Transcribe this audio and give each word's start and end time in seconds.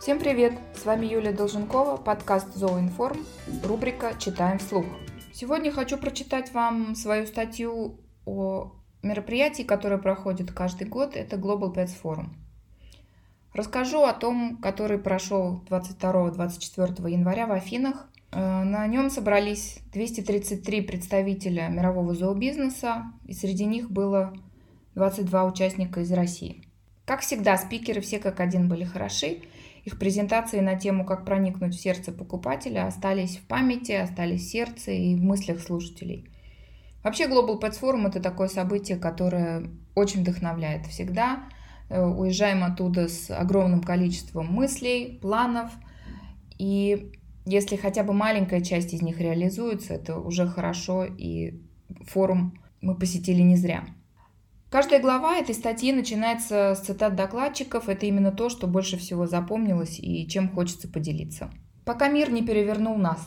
Всем 0.00 0.18
привет! 0.18 0.54
С 0.74 0.86
вами 0.86 1.04
Юлия 1.04 1.30
Долженкова, 1.30 1.98
подкаст 1.98 2.54
«Зооинформ», 2.54 3.18
рубрика 3.62 4.14
«Читаем 4.18 4.58
вслух». 4.58 4.86
Сегодня 5.30 5.70
хочу 5.70 5.98
прочитать 5.98 6.54
вам 6.54 6.94
свою 6.94 7.26
статью 7.26 8.00
о 8.24 8.72
мероприятии, 9.02 9.62
которое 9.62 9.98
проходит 9.98 10.52
каждый 10.52 10.88
год. 10.88 11.16
Это 11.16 11.36
Global 11.36 11.74
Pets 11.74 11.92
Forum. 12.02 12.28
Расскажу 13.52 14.00
о 14.04 14.14
том, 14.14 14.56
который 14.62 14.96
прошел 14.96 15.62
22-24 15.68 17.10
января 17.10 17.46
в 17.46 17.52
Афинах. 17.52 18.08
Э, 18.32 18.62
на 18.64 18.86
нем 18.86 19.10
собрались 19.10 19.80
233 19.92 20.80
представителя 20.80 21.68
мирового 21.68 22.14
зообизнеса, 22.14 23.12
и 23.26 23.34
среди 23.34 23.66
них 23.66 23.90
было 23.90 24.32
22 24.94 25.44
участника 25.44 26.00
из 26.00 26.10
России. 26.10 26.64
Как 27.04 27.20
всегда, 27.20 27.58
спикеры 27.58 28.00
все 28.00 28.18
как 28.18 28.40
один 28.40 28.66
были 28.66 28.84
хороши. 28.84 29.42
Их 29.90 29.98
презентации 29.98 30.60
на 30.60 30.76
тему 30.76 31.04
«Как 31.04 31.24
проникнуть 31.24 31.74
в 31.74 31.80
сердце 31.80 32.12
покупателя» 32.12 32.86
остались 32.86 33.38
в 33.38 33.42
памяти, 33.48 33.90
остались 33.90 34.42
в 34.42 34.48
сердце 34.48 34.92
и 34.92 35.16
в 35.16 35.20
мыслях 35.20 35.58
слушателей. 35.58 36.30
Вообще 37.02 37.24
Global 37.24 37.60
Pets 37.60 37.80
Forum– 37.80 38.06
это 38.08 38.20
такое 38.20 38.46
событие, 38.46 38.98
которое 38.98 39.68
очень 39.96 40.20
вдохновляет 40.20 40.86
всегда. 40.86 41.42
Э, 41.88 42.04
уезжаем 42.04 42.62
оттуда 42.62 43.08
с 43.08 43.36
огромным 43.36 43.82
количеством 43.82 44.46
мыслей, 44.46 45.18
планов. 45.20 45.72
И 46.56 47.10
если 47.44 47.74
хотя 47.74 48.04
бы 48.04 48.12
маленькая 48.12 48.60
часть 48.60 48.94
из 48.94 49.02
них 49.02 49.18
реализуется, 49.18 49.94
это 49.94 50.20
уже 50.20 50.46
хорошо, 50.46 51.04
и 51.04 51.64
форум 52.06 52.62
мы 52.80 52.94
посетили 52.94 53.42
не 53.42 53.56
зря. 53.56 53.86
Каждая 54.70 55.00
глава 55.00 55.36
этой 55.36 55.56
статьи 55.56 55.92
начинается 55.92 56.76
с 56.76 56.86
цитат 56.86 57.16
докладчиков. 57.16 57.88
Это 57.88 58.06
именно 58.06 58.30
то, 58.30 58.48
что 58.48 58.68
больше 58.68 58.96
всего 58.98 59.26
запомнилось 59.26 59.98
и 59.98 60.28
чем 60.28 60.48
хочется 60.48 60.86
поделиться. 60.86 61.50
Пока 61.84 62.08
мир 62.08 62.30
не 62.30 62.42
перевернул 62.42 62.96
нас. 62.96 63.18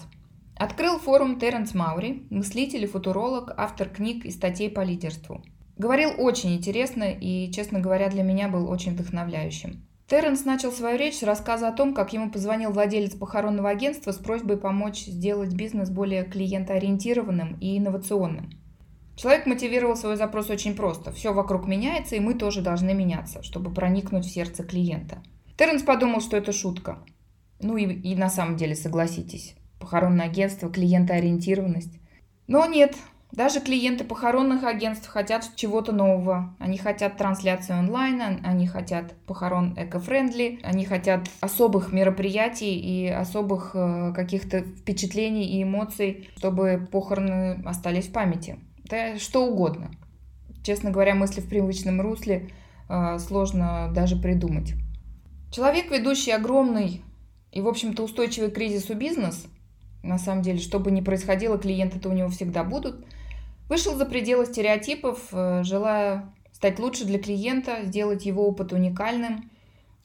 Открыл 0.56 1.00
форум 1.00 1.38
Терренс 1.38 1.74
Маури, 1.74 2.28
мыслитель 2.30 2.86
и 2.86 2.88
футуролог, 2.88 3.54
автор 3.58 3.90
книг 3.90 4.24
и 4.24 4.32
статей 4.32 4.70
по 4.70 4.86
лидерству. 4.86 5.44
Говорил 5.78 6.12
очень 6.18 6.56
интересно 6.56 7.12
и, 7.12 7.52
честно 7.52 7.82
говоря, 7.82 8.10
для 8.10 8.24
меня 8.24 8.48
был 8.48 8.70
очень 8.70 8.94
вдохновляющим. 8.94 9.86
Терренс 10.08 10.46
начал 10.46 10.72
свою 10.72 10.98
речь 10.98 11.18
с 11.18 11.24
рассказа 11.24 11.68
о 11.68 11.74
том, 11.74 11.94
как 11.94 12.14
ему 12.14 12.32
позвонил 12.32 12.72
владелец 12.72 13.16
похоронного 13.16 13.70
агентства 13.70 14.14
с 14.14 14.18
просьбой 14.18 14.56
помочь 14.56 15.08
сделать 15.08 15.54
бизнес 15.54 15.90
более 15.90 16.24
клиентоориентированным 16.24 17.58
и 17.60 17.78
инновационным. 17.78 18.63
Человек 19.16 19.46
мотивировал 19.46 19.96
свой 19.96 20.16
запрос 20.16 20.50
очень 20.50 20.76
просто. 20.76 21.12
Все 21.12 21.34
вокруг 21.34 21.68
меняется, 21.68 22.16
и 22.16 22.20
мы 22.20 22.34
тоже 22.34 22.62
должны 22.62 22.94
меняться, 22.94 23.44
чтобы 23.44 23.72
проникнуть 23.72 24.26
в 24.26 24.34
сердце 24.34 24.64
клиента. 24.64 25.22
Терренс 25.58 25.84
подумал, 25.84 26.20
что 26.20 26.36
это 26.36 26.52
шутка. 26.52 26.98
Ну 27.60 27.78
и, 27.78 27.86
и 27.86 28.16
на 28.16 28.30
самом 28.30 28.58
деле, 28.58 28.76
согласитесь, 28.76 29.56
похоронное 29.80 30.26
агентство, 30.26 30.70
клиентоориентированность. 30.70 32.00
Но 32.48 32.66
нет, 32.66 32.96
даже 33.32 33.62
клиенты 33.62 34.04
похоронных 34.04 34.64
агентств 34.64 35.08
хотят 35.08 35.50
чего-то 35.56 35.92
нового. 35.92 36.56
Они 36.60 36.78
хотят 36.78 37.16
трансляции 37.18 37.74
онлайн, 37.74 38.42
они 38.44 38.68
хотят 38.68 39.14
похорон 39.28 39.76
эко-френдли, 39.78 40.60
они 40.64 40.86
хотят 40.86 41.30
особых 41.40 41.94
мероприятий 41.94 42.76
и 42.80 43.08
особых 43.08 43.72
э, 43.76 44.12
каких-то 44.14 44.62
впечатлений 44.62 45.46
и 45.46 45.64
эмоций, 45.64 46.30
чтобы 46.36 46.88
похороны 46.92 47.62
остались 47.66 48.08
в 48.08 48.12
памяти 48.12 48.58
да 48.86 49.18
что 49.18 49.46
угодно. 49.46 49.92
Честно 50.64 50.92
говоря, 50.92 51.16
мысли 51.16 51.42
в 51.42 51.50
привычном 51.50 52.02
русле 52.02 52.50
э, 52.90 53.20
сложно 53.20 53.92
даже 53.94 54.16
придумать. 54.16 54.74
Человек, 55.52 55.92
ведущий 55.92 56.32
огромный 56.32 57.02
и, 57.52 57.62
в 57.62 57.68
общем-то, 57.68 58.04
устойчивый 58.04 58.50
к 58.50 58.56
кризису 58.56 58.96
бизнес, 58.96 59.46
на 60.02 60.18
самом 60.18 60.42
деле, 60.42 60.60
что 60.60 60.80
бы 60.80 60.92
ни 60.92 61.02
происходило, 61.02 61.58
клиенты-то 61.58 62.10
у 62.10 62.14
него 62.14 62.30
всегда 62.30 62.64
будут, 62.64 63.06
вышел 63.70 63.96
за 63.96 64.06
пределы 64.06 64.46
стереотипов, 64.46 65.20
э, 65.32 65.64
желая 65.64 66.34
стать 66.52 66.80
лучше 66.80 67.06
для 67.06 67.20
клиента, 67.20 67.84
сделать 67.84 68.26
его 68.26 68.48
опыт 68.48 68.74
уникальным. 68.74 69.50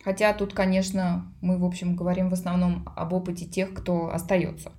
Хотя 0.02 0.32
тут, 0.32 0.54
конечно, 0.54 1.32
мы, 1.40 1.58
в 1.58 1.64
общем, 1.64 1.96
говорим 1.96 2.30
в 2.30 2.32
основном 2.32 2.88
об 2.96 3.12
опыте 3.12 3.46
тех, 3.46 3.74
кто 3.74 4.12
остается, 4.12 4.72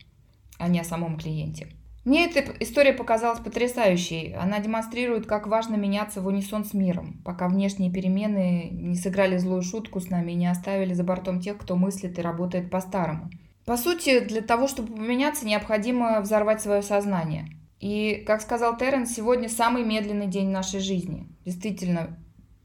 а 0.57 0.67
не 0.67 0.79
о 0.79 0.85
самом 0.85 1.17
клиенте. 1.17 1.67
Мне 2.09 2.25
эта 2.25 2.43
история 2.59 2.93
показалась 2.93 3.39
потрясающей. 3.39 4.33
Она 4.33 4.57
демонстрирует, 4.57 5.27
как 5.27 5.45
важно 5.45 5.75
меняться 5.75 6.21
в 6.21 6.25
унисон 6.25 6.65
с 6.65 6.73
миром, 6.73 7.21
пока 7.23 7.47
внешние 7.47 7.91
перемены 7.91 8.69
не 8.71 8.95
сыграли 8.95 9.37
злую 9.37 9.61
шутку 9.61 9.99
с 9.99 10.09
нами 10.09 10.31
и 10.31 10.35
не 10.35 10.47
оставили 10.47 10.95
за 10.95 11.03
бортом 11.03 11.39
тех, 11.39 11.59
кто 11.59 11.75
мыслит 11.75 12.17
и 12.17 12.23
работает 12.23 12.71
по-старому. 12.71 13.29
По 13.63 13.77
сути, 13.77 14.21
для 14.21 14.41
того, 14.41 14.67
чтобы 14.67 14.95
поменяться, 14.95 15.45
необходимо 15.45 16.19
взорвать 16.21 16.63
свое 16.63 16.81
сознание. 16.81 17.45
И, 17.79 18.23
как 18.25 18.41
сказал 18.41 18.75
Терренс, 18.75 19.13
сегодня 19.13 19.47
самый 19.47 19.83
медленный 19.83 20.25
день 20.25 20.49
нашей 20.49 20.79
жизни. 20.79 21.27
Действительно, 21.45 22.17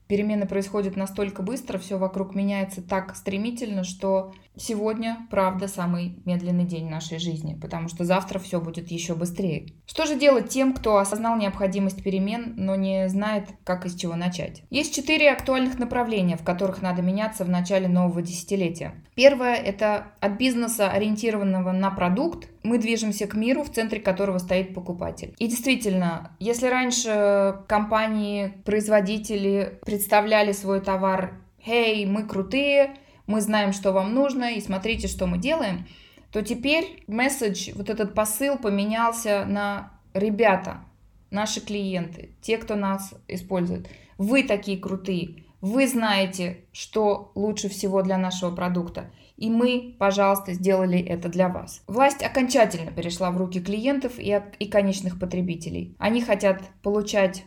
перемены 0.09 0.47
происходят 0.47 0.97
настолько 0.97 1.43
быстро, 1.43 1.77
все 1.77 1.99
вокруг 1.99 2.35
меняется 2.35 2.81
так 2.81 3.15
стремительно, 3.15 3.85
что 3.85 4.33
сегодня, 4.57 5.27
правда, 5.31 5.69
самый 5.69 6.23
медленный 6.25 6.65
день 6.65 6.89
нашей 6.89 7.19
жизни, 7.19 7.59
потому 7.61 7.89
что 7.89 8.05
завтра 8.05 8.39
все 8.39 8.61
будет 8.61 8.91
еще 8.91 9.15
быстрее. 9.15 9.69
Что 9.87 10.07
же 10.07 10.19
делать 10.19 10.49
тем, 10.49 10.75
кто 10.75 10.99
осознал 10.99 11.37
необходимость 11.37 12.03
перемен, 12.03 12.55
но 12.57 12.75
не 12.77 13.09
знает, 13.09 13.49
как 13.65 13.87
и 13.87 13.89
с 13.89 13.95
чего 13.95 14.17
начать? 14.17 14.63
Есть 14.71 14.95
четыре 14.95 15.31
актуальных 15.33 15.79
направления, 15.79 16.37
в 16.37 16.45
которых 16.45 16.83
надо 16.83 17.03
меняться 17.03 17.45
в 17.45 17.49
начале 17.49 17.89
нового 17.89 18.23
десятилетия. 18.23 18.95
Первое– 19.15 19.55
это 19.55 20.09
от 20.21 20.39
бизнеса, 20.39 20.91
ориентированного 20.91 21.73
на 21.73 21.91
продукт, 21.91 22.49
мы 22.63 22.79
движемся 22.79 23.27
к 23.27 23.35
миру, 23.35 23.63
в 23.63 23.71
центре 23.71 24.01
которого 24.01 24.39
стоит 24.39 24.75
покупатель. 24.75 25.35
И 25.39 25.47
действительно, 25.47 26.35
если 26.41 26.67
раньше 26.67 27.59
компании, 27.69 28.55
производители 28.65 29.79
представляли 29.85 30.53
свой 30.53 30.81
товар 30.81 31.35
«Эй, 31.67 32.07
мы 32.07 32.25
крутые, 32.25 32.97
мы 33.27 33.41
знаем, 33.41 33.73
что 33.73 33.93
вам 33.93 34.15
нужно, 34.15 34.55
и 34.55 34.61
смотрите, 34.61 35.09
что 35.09 35.27
мы 35.27 35.39
делаем», 35.39 35.87
то 36.31 36.43
теперь 36.43 37.05
месседж, 37.07 37.71
вот 37.75 37.91
этот 37.91 38.15
посыл 38.15 38.59
поменялся 38.59 39.45
на 39.47 39.93
«Ребята, 40.15 40.85
наши 41.31 41.61
клиенты, 41.61 42.31
те, 42.41 42.59
кто 42.59 42.75
нас 42.75 43.15
использует, 43.29 43.89
вы 44.19 44.43
такие 44.43 44.79
крутые, 44.79 45.45
вы 45.61 45.89
знаете, 45.89 46.59
что 46.73 47.33
лучше 47.35 47.69
всего 47.69 48.03
для 48.03 48.19
нашего 48.19 48.55
продукта. 48.55 49.11
И 49.37 49.49
мы, 49.49 49.97
пожалуйста, 49.99 50.53
сделали 50.53 50.99
это 51.01 51.29
для 51.29 51.49
вас. 51.49 51.83
Власть 51.87 52.23
окончательно 52.23 52.93
перешла 52.93 53.31
в 53.31 53.37
руки 53.39 53.61
клиентов 53.61 54.19
и, 54.19 54.43
и 54.59 54.69
конечных 54.69 55.19
потребителей. 55.19 55.97
Они 55.99 56.21
хотят 56.21 56.61
получать 56.83 57.45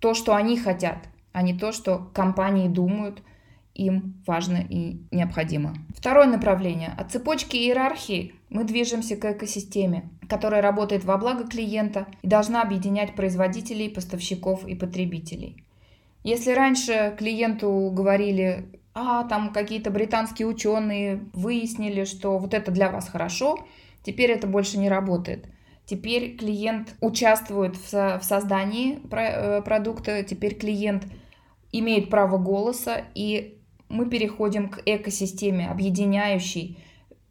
то, 0.00 0.14
что 0.14 0.34
они 0.34 0.58
хотят, 0.58 1.08
а 1.32 1.42
не 1.42 1.56
то, 1.56 1.70
что 1.70 2.10
компании 2.12 2.68
думают, 2.68 3.22
им 3.80 4.22
важно 4.26 4.58
и 4.68 5.00
необходимо. 5.10 5.74
Второе 5.96 6.26
направление. 6.26 6.94
От 6.98 7.12
цепочки 7.12 7.56
иерархии 7.56 8.34
мы 8.50 8.64
движемся 8.64 9.16
к 9.16 9.24
экосистеме, 9.24 10.10
которая 10.28 10.60
работает 10.60 11.04
во 11.04 11.16
благо 11.16 11.44
клиента 11.44 12.06
и 12.22 12.28
должна 12.28 12.62
объединять 12.62 13.14
производителей, 13.14 13.88
поставщиков 13.88 14.66
и 14.66 14.74
потребителей. 14.74 15.64
Если 16.22 16.52
раньше 16.52 17.14
клиенту 17.18 17.90
говорили, 17.92 18.66
а 18.92 19.24
там 19.24 19.52
какие-то 19.52 19.90
британские 19.90 20.46
ученые 20.46 21.24
выяснили, 21.32 22.04
что 22.04 22.36
вот 22.36 22.52
это 22.52 22.70
для 22.70 22.90
вас 22.90 23.08
хорошо, 23.08 23.66
теперь 24.02 24.30
это 24.30 24.46
больше 24.46 24.78
не 24.78 24.90
работает. 24.90 25.46
Теперь 25.86 26.36
клиент 26.36 26.94
участвует 27.00 27.76
в, 27.76 27.88
со 27.88 28.18
в 28.18 28.24
создании 28.24 28.96
про 28.96 29.22
э, 29.22 29.62
продукта, 29.62 30.22
теперь 30.22 30.54
клиент 30.54 31.04
имеет 31.72 32.10
право 32.10 32.36
голоса, 32.38 33.04
и 33.14 33.59
мы 33.90 34.06
переходим 34.08 34.70
к 34.70 34.80
экосистеме, 34.86 35.68
объединяющей 35.68 36.78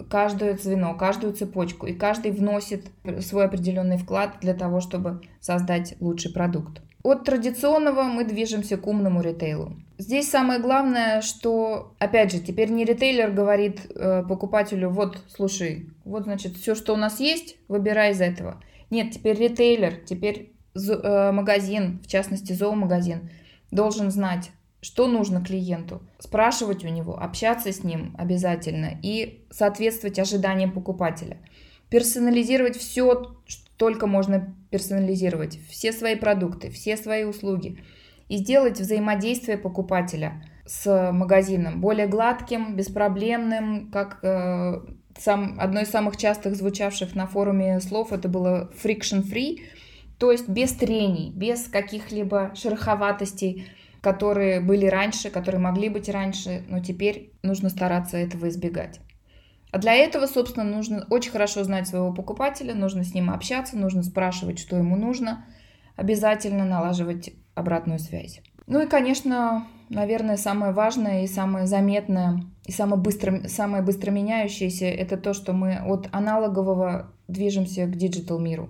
каждое 0.10 0.58
звено, 0.58 0.96
каждую 0.96 1.34
цепочку, 1.34 1.88
и 1.88 1.94
каждый 1.94 2.32
вносит 2.32 2.88
свой 3.22 3.46
определенный 3.46 3.98
вклад 3.98 4.38
для 4.42 4.54
того, 4.54 4.82
чтобы 4.82 5.22
создать 5.40 5.96
лучший 6.00 6.32
продукт. 6.32 6.82
От 7.02 7.24
традиционного 7.24 8.04
мы 8.04 8.26
движемся 8.26 8.78
к 8.78 8.86
умному 8.86 9.22
ритейлу. 9.22 9.78
Здесь 9.98 10.30
самое 10.30 10.60
главное, 10.60 11.22
что, 11.22 11.94
опять 11.98 12.32
же, 12.32 12.40
теперь 12.40 12.70
не 12.72 12.84
ритейлер 12.84 13.32
говорит 13.32 13.88
э, 13.90 14.24
покупателю, 14.28 14.90
вот, 14.90 15.24
слушай, 15.30 15.90
вот, 16.04 16.24
значит, 16.24 16.58
все, 16.58 16.76
что 16.76 16.94
у 16.94 16.98
нас 16.98 17.20
есть, 17.20 17.58
выбирай 17.70 18.12
из 18.12 18.22
этого. 18.22 18.62
Нет, 18.90 19.12
теперь 19.12 19.38
ритейлер, 19.38 19.96
теперь 20.06 20.54
э, 20.76 21.32
магазин, 21.32 22.00
в 22.04 22.08
частности, 22.08 22.52
зоомагазин, 22.52 23.30
должен 23.72 24.12
знать, 24.12 24.52
что 24.82 25.08
нужно 25.08 25.44
клиенту, 25.44 26.02
спрашивать 26.20 26.86
у 26.86 26.88
него, 26.88 27.22
общаться 27.22 27.72
с 27.72 27.84
ним 27.84 28.16
обязательно 28.18 28.98
и 29.02 29.46
соответствовать 29.52 30.20
ожиданиям 30.20 30.72
покупателя. 30.72 31.38
Персонализировать 31.90 32.78
все, 32.78 33.36
что 33.46 33.70
только 33.78 34.08
можно 34.08 34.56
персонализировать, 34.70 35.58
все 35.70 35.92
свои 35.92 36.16
продукты, 36.16 36.70
все 36.70 36.98
свои 36.98 37.24
услуги. 37.24 37.82
И 38.28 38.38
сделать 38.38 38.80
взаимодействие 38.80 39.58
покупателя 39.58 40.44
с 40.66 41.12
магазином 41.12 41.82
более 41.82 42.06
гладким, 42.06 42.76
беспроблемным, 42.76 43.90
как 43.90 44.20
э, 44.22 44.82
сам, 45.18 45.56
одно 45.60 45.82
из 45.82 45.90
самых 45.90 46.18
частых 46.18 46.56
звучавших 46.56 47.16
на 47.16 47.26
форуме 47.26 47.80
слов 47.80 48.14
это 48.14 48.28
было 48.28 48.72
friction 48.84 49.24
free, 49.24 49.62
то 50.20 50.32
есть 50.32 50.48
без 50.48 50.74
трений, 50.74 51.32
без 51.32 51.68
каких-либо 51.68 52.52
шероховатостей, 52.54 53.68
которые 54.02 54.60
были 54.62 54.86
раньше, 54.86 55.30
которые 55.30 55.62
могли 55.62 55.90
быть 55.90 56.10
раньше, 56.10 56.64
но 56.68 56.80
теперь 56.80 57.34
нужно 57.44 57.70
стараться 57.70 58.18
этого 58.18 58.50
избегать. 58.50 59.00
А 59.72 59.78
для 59.78 59.96
этого, 59.96 60.26
собственно, 60.26 60.66
нужно 60.66 61.06
очень 61.10 61.32
хорошо 61.32 61.64
знать 61.64 61.88
своего 61.88 62.12
покупателя, 62.12 62.74
нужно 62.74 63.04
с 63.04 63.14
ним 63.14 63.30
общаться, 63.30 63.78
нужно 63.78 64.02
спрашивать, 64.04 64.58
что 64.58 64.76
ему 64.76 64.96
нужно, 64.96 65.46
обязательно 65.96 66.66
налаживать 66.66 67.32
обратную 67.54 68.00
связь. 68.00 68.42
Ну 68.66 68.82
и, 68.82 68.88
конечно, 68.88 69.68
наверное, 69.90 70.38
самое 70.38 70.72
важное 70.72 71.24
и 71.24 71.28
самое 71.28 71.68
заметное, 71.68 72.44
и 72.66 72.72
самое 72.72 73.02
быстро, 73.02 73.48
самое 73.48 73.84
быстро 73.84 74.12
меняющееся, 74.12 74.86
это 74.86 75.18
то, 75.18 75.34
что 75.34 75.54
мы 75.54 75.78
от 75.78 76.08
аналогового 76.12 77.12
движемся 77.28 77.86
к 77.86 77.96
digital 77.96 78.40
миру. 78.40 78.70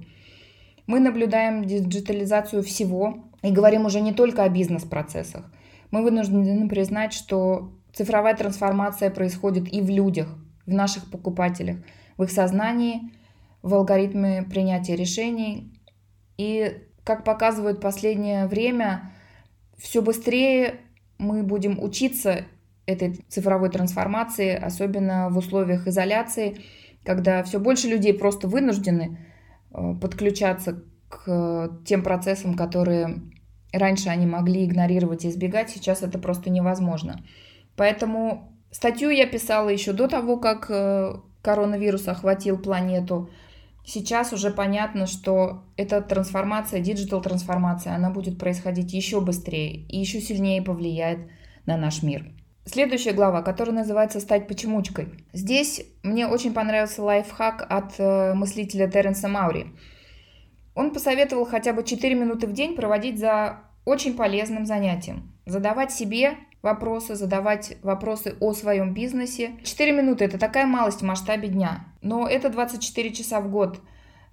Мы 0.90 1.00
наблюдаем 1.00 1.66
диджитализацию 1.66 2.64
всего 2.64 3.20
и 3.44 3.52
говорим 3.52 3.86
уже 3.86 4.02
не 4.02 4.12
только 4.12 4.42
о 4.44 4.50
бизнес-процессах. 4.50 5.46
Мы 5.92 6.02
вынуждены 6.02 6.68
признать, 6.68 7.14
что 7.14 7.72
цифровая 7.94 8.36
трансформация 8.36 9.12
происходит 9.12 9.72
и 9.72 9.82
в 9.82 9.90
людях, 9.92 10.36
в 10.66 10.74
наших 10.74 11.12
покупателях, 11.12 11.78
в 12.18 12.24
их 12.24 12.32
сознании, 12.32 13.12
в 13.62 13.76
алгоритме 13.76 14.42
принятия 14.42 14.96
решений. 14.96 15.80
И, 16.40 16.82
как 17.04 17.24
показывает 17.24 17.82
последнее 17.82 18.48
время, 18.48 19.12
все 19.78 20.02
быстрее 20.02 20.80
мы 21.20 21.44
будем 21.44 21.78
учиться 21.80 22.46
этой 22.88 23.24
цифровой 23.30 23.70
трансформации, 23.70 24.56
особенно 24.56 25.30
в 25.30 25.38
условиях 25.38 25.86
изоляции, 25.86 26.58
когда 27.04 27.44
все 27.44 27.60
больше 27.60 27.88
людей 27.88 28.16
просто 28.16 28.48
вынуждены 28.48 29.20
подключаться 29.72 30.84
к 31.10 31.80
тем 31.86 32.04
процессам, 32.04 32.56
которые 32.56 33.22
раньше 33.72 34.10
они 34.10 34.26
могли 34.26 34.66
игнорировать 34.66 35.26
и 35.26 35.30
избегать, 35.30 35.70
сейчас 35.70 36.02
это 36.04 36.20
просто 36.20 36.50
невозможно. 36.50 37.24
Поэтому 37.76 38.52
статью 38.72 39.10
я 39.10 39.26
писала 39.28 39.70
еще 39.70 39.94
до 39.94 40.08
того, 40.08 40.38
как 40.38 40.68
э, 40.70 41.16
коронавирус 41.42 42.08
охватил 42.08 42.58
планету. 42.58 43.30
Сейчас 43.86 44.34
уже 44.34 44.52
понятно, 44.52 45.08
что 45.08 45.64
эта 45.78 46.02
трансформация, 46.02 46.80
digital 46.80 47.22
трансформация, 47.22 47.96
она 47.96 48.10
будет 48.10 48.38
происходить 48.38 48.94
еще 48.94 49.22
быстрее 49.22 49.78
и 49.88 49.98
еще 49.98 50.22
сильнее 50.22 50.62
повлияет 50.62 51.20
на 51.66 51.78
наш 51.78 52.04
мир. 52.04 52.32
Следующая 52.72 53.14
глава, 53.14 53.42
которая 53.42 53.76
называется 53.76 54.20
«Стать 54.20 54.48
почемучкой». 54.48 55.08
Здесь 55.34 55.88
мне 56.04 56.28
очень 56.28 56.54
понравился 56.54 57.02
лайфхак 57.02 57.66
от 57.68 57.96
э, 57.98 58.36
мыслителя 58.36 58.88
Теренса 58.88 59.28
Маури. 59.28 59.74
Он 60.76 60.92
посоветовал 60.92 61.46
хотя 61.46 61.74
бы 61.74 61.84
4 61.84 62.14
минуты 62.14 62.46
в 62.46 62.54
день 62.54 62.76
проводить 62.76 63.18
за 63.18 63.62
очень 63.86 64.16
полезным 64.16 64.68
занятием. 64.68 65.34
Задавать 65.48 65.92
себе 65.92 66.38
вопросы, 66.62 67.16
задавать 67.16 67.76
вопросы 67.82 68.36
о 68.40 68.54
своем 68.54 68.94
бизнесе. 68.94 69.54
4 69.64 69.92
минуты– 69.92 70.26
это 70.26 70.38
такая 70.38 70.68
малость 70.68 71.02
в 71.02 71.06
масштабе 71.06 71.48
дня. 71.48 71.88
Но 72.04 72.28
это 72.28 72.50
24 72.50 73.12
часа 73.14 73.42
в 73.42 73.50
год. 73.50 73.82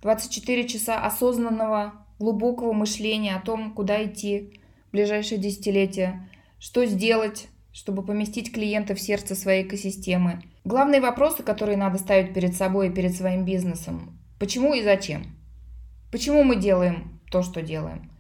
24 0.03 0.69
часа 0.69 1.01
осознанного, 1.03 2.05
глубокого 2.19 2.75
мышления 2.75 3.35
о 3.35 3.41
том, 3.41 3.73
куда 3.73 4.05
идти 4.05 4.61
в 4.89 4.93
ближайшие 4.93 5.39
десятилетия, 5.39 6.29
что 6.59 6.85
сделать, 6.85 7.49
чтобы 7.77 8.03
поместить 8.03 8.55
клиента 8.55 8.95
в 8.95 9.01
сердце 9.01 9.35
своей 9.35 9.63
экосистемы. 9.63 10.43
Главные 10.65 11.03
вопросы, 11.03 11.43
которые 11.43 11.77
надо 11.77 11.99
ставить 11.99 12.33
перед 12.33 12.57
собой 12.57 12.89
и 12.89 12.91
перед 12.91 13.15
своим 13.15 13.45
бизнесом. 13.45 14.19
Почему 14.39 14.73
и 14.73 14.83
зачем? 14.83 15.27
Почему 16.11 16.43
мы 16.43 16.57
делаем 16.57 17.21
то, 17.31 17.43
что 17.43 17.61
делаем? 17.61 18.11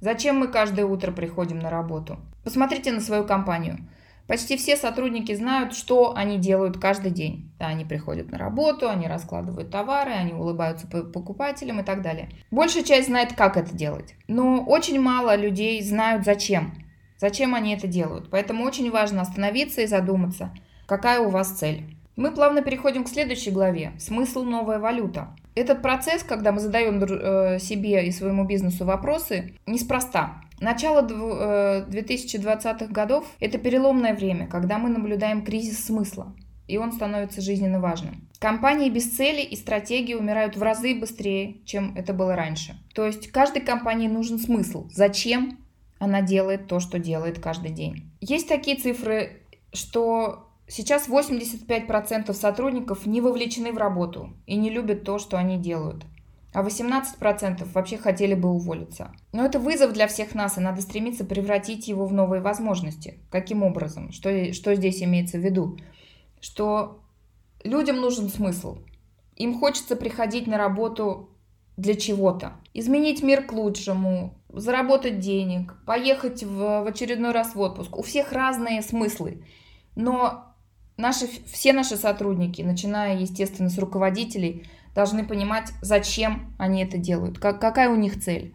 Зачем 0.00 0.38
мы 0.38 0.48
каждое 0.48 0.84
утро 0.84 1.12
приходим 1.12 1.60
на 1.60 1.70
работу? 1.70 2.18
Посмотрите 2.42 2.90
на 2.90 3.00
свою 3.00 3.24
компанию. 3.24 3.88
Почти 4.26 4.56
все 4.56 4.76
сотрудники 4.76 5.32
знают, 5.32 5.76
что 5.76 6.16
они 6.16 6.38
делают 6.38 6.78
каждый 6.78 7.12
день. 7.12 7.52
Да, 7.60 7.68
они 7.68 7.84
приходят 7.84 8.32
на 8.32 8.38
работу, 8.38 8.88
они 8.88 9.06
раскладывают 9.06 9.70
товары, 9.70 10.10
они 10.10 10.32
улыбаются 10.32 10.88
покупателям 10.88 11.78
и 11.78 11.84
так 11.84 12.02
далее. 12.02 12.30
Большая 12.50 12.82
часть 12.82 13.06
знает, 13.06 13.34
как 13.34 13.56
это 13.56 13.76
делать. 13.76 14.16
Но 14.26 14.64
очень 14.64 15.00
мало 15.00 15.36
людей 15.36 15.80
знают, 15.84 16.24
зачем. 16.24 16.83
Зачем 17.24 17.54
они 17.54 17.72
это 17.72 17.86
делают. 17.86 18.28
Поэтому 18.28 18.64
очень 18.64 18.90
важно 18.90 19.22
остановиться 19.22 19.80
и 19.80 19.86
задуматься, 19.86 20.50
какая 20.84 21.20
у 21.20 21.30
вас 21.30 21.52
цель. 21.52 21.96
Мы 22.16 22.30
плавно 22.30 22.60
переходим 22.60 23.02
к 23.02 23.08
следующей 23.08 23.50
главе. 23.50 23.92
Смысл 23.98 24.42
новая 24.42 24.78
валюта. 24.78 25.34
Этот 25.54 25.80
процесс, 25.80 26.22
когда 26.22 26.52
мы 26.52 26.60
задаем 26.60 27.02
э, 27.02 27.58
себе 27.60 28.06
и 28.06 28.12
своему 28.12 28.44
бизнесу 28.44 28.84
вопросы, 28.84 29.54
неспроста. 29.66 30.42
Начало 30.60 31.00
2020-х 31.88 32.84
э, 32.84 32.88
годов– 32.88 33.24
это 33.40 33.56
переломное 33.56 34.14
время, 34.14 34.46
когда 34.46 34.76
мы 34.76 34.90
наблюдаем 34.90 35.46
кризис 35.46 35.82
смысла, 35.82 36.36
и 36.68 36.76
он 36.76 36.92
становится 36.92 37.40
жизненно 37.40 37.80
важным. 37.80 38.28
Компании 38.38 38.90
без 38.90 39.10
цели 39.10 39.40
и 39.40 39.56
стратегии 39.56 40.12
умирают 40.12 40.56
в 40.58 40.62
разы 40.62 40.94
быстрее, 40.94 41.62
чем 41.64 41.94
это 41.96 42.12
было 42.12 42.36
раньше. 42.36 42.76
То 42.94 43.06
есть 43.06 43.28
каждой 43.28 43.62
компании 43.62 44.08
нужен 44.08 44.38
смысл. 44.38 44.90
Зачем 44.92 45.63
она 46.04 46.22
делает 46.22 46.68
то, 46.68 46.80
что 46.80 46.98
делает 46.98 47.40
каждый 47.40 47.70
день. 47.70 48.10
Есть 48.20 48.48
такие 48.48 48.76
цифры, 48.76 49.42
что 49.72 50.44
Сейчас 50.66 51.08
85% 51.08 52.32
сотрудников 52.32 53.04
не 53.04 53.20
вовлечены 53.20 53.72
в 53.72 53.76
работу 53.76 54.32
и 54.46 54.56
не 54.56 54.70
любят 54.70 55.04
то, 55.04 55.18
что 55.18 55.36
они 55.36 55.58
делают. 55.58 56.06
А 56.54 56.62
18% 56.62 57.70
вообще 57.72 57.98
хотели 57.98 58.34
бы 58.34 58.48
уволиться. 58.48 59.12
Но 59.32 59.44
это 59.44 59.58
вызов 59.58 59.92
для 59.92 60.06
всех 60.06 60.34
нас, 60.34 60.56
и 60.56 60.60
надо 60.60 60.80
стремиться 60.80 61.24
превратить 61.24 61.88
его 61.88 62.06
в 62.06 62.12
новые 62.12 62.40
возможности. 62.40 63.18
Каким 63.30 63.62
образом? 63.62 64.12
Что, 64.12 64.52
что 64.54 64.74
здесь 64.74 65.02
имеется 65.02 65.36
в 65.36 65.42
виду? 65.42 65.76
Что 66.40 67.00
людям 67.64 67.96
нужен 67.96 68.28
смысл. 68.28 68.78
Им 69.36 69.58
хочется 69.58 69.96
приходить 69.96 70.46
на 70.46 70.56
работу 70.56 71.28
для 71.76 71.94
чего-то. 71.94 72.52
Изменить 72.72 73.22
мир 73.22 73.44
к 73.44 73.52
лучшему, 73.52 74.38
заработать 74.58 75.18
денег, 75.18 75.74
поехать 75.86 76.42
в, 76.42 76.82
в 76.82 76.86
очередной 76.86 77.32
раз 77.32 77.54
в 77.54 77.60
отпуск. 77.60 77.96
У 77.96 78.02
всех 78.02 78.32
разные 78.32 78.82
смыслы. 78.82 79.44
Но 79.96 80.54
Наши, 80.96 81.26
все 81.46 81.72
наши 81.72 81.96
сотрудники, 81.96 82.62
начиная, 82.62 83.18
естественно, 83.18 83.68
с 83.68 83.78
руководителей, 83.78 84.64
должны 84.94 85.26
понимать, 85.26 85.72
зачем 85.82 86.54
они 86.56 86.84
это 86.84 86.98
делают, 86.98 87.38
как, 87.38 87.60
какая 87.60 87.90
у 87.90 87.96
них 87.96 88.22
цель, 88.22 88.54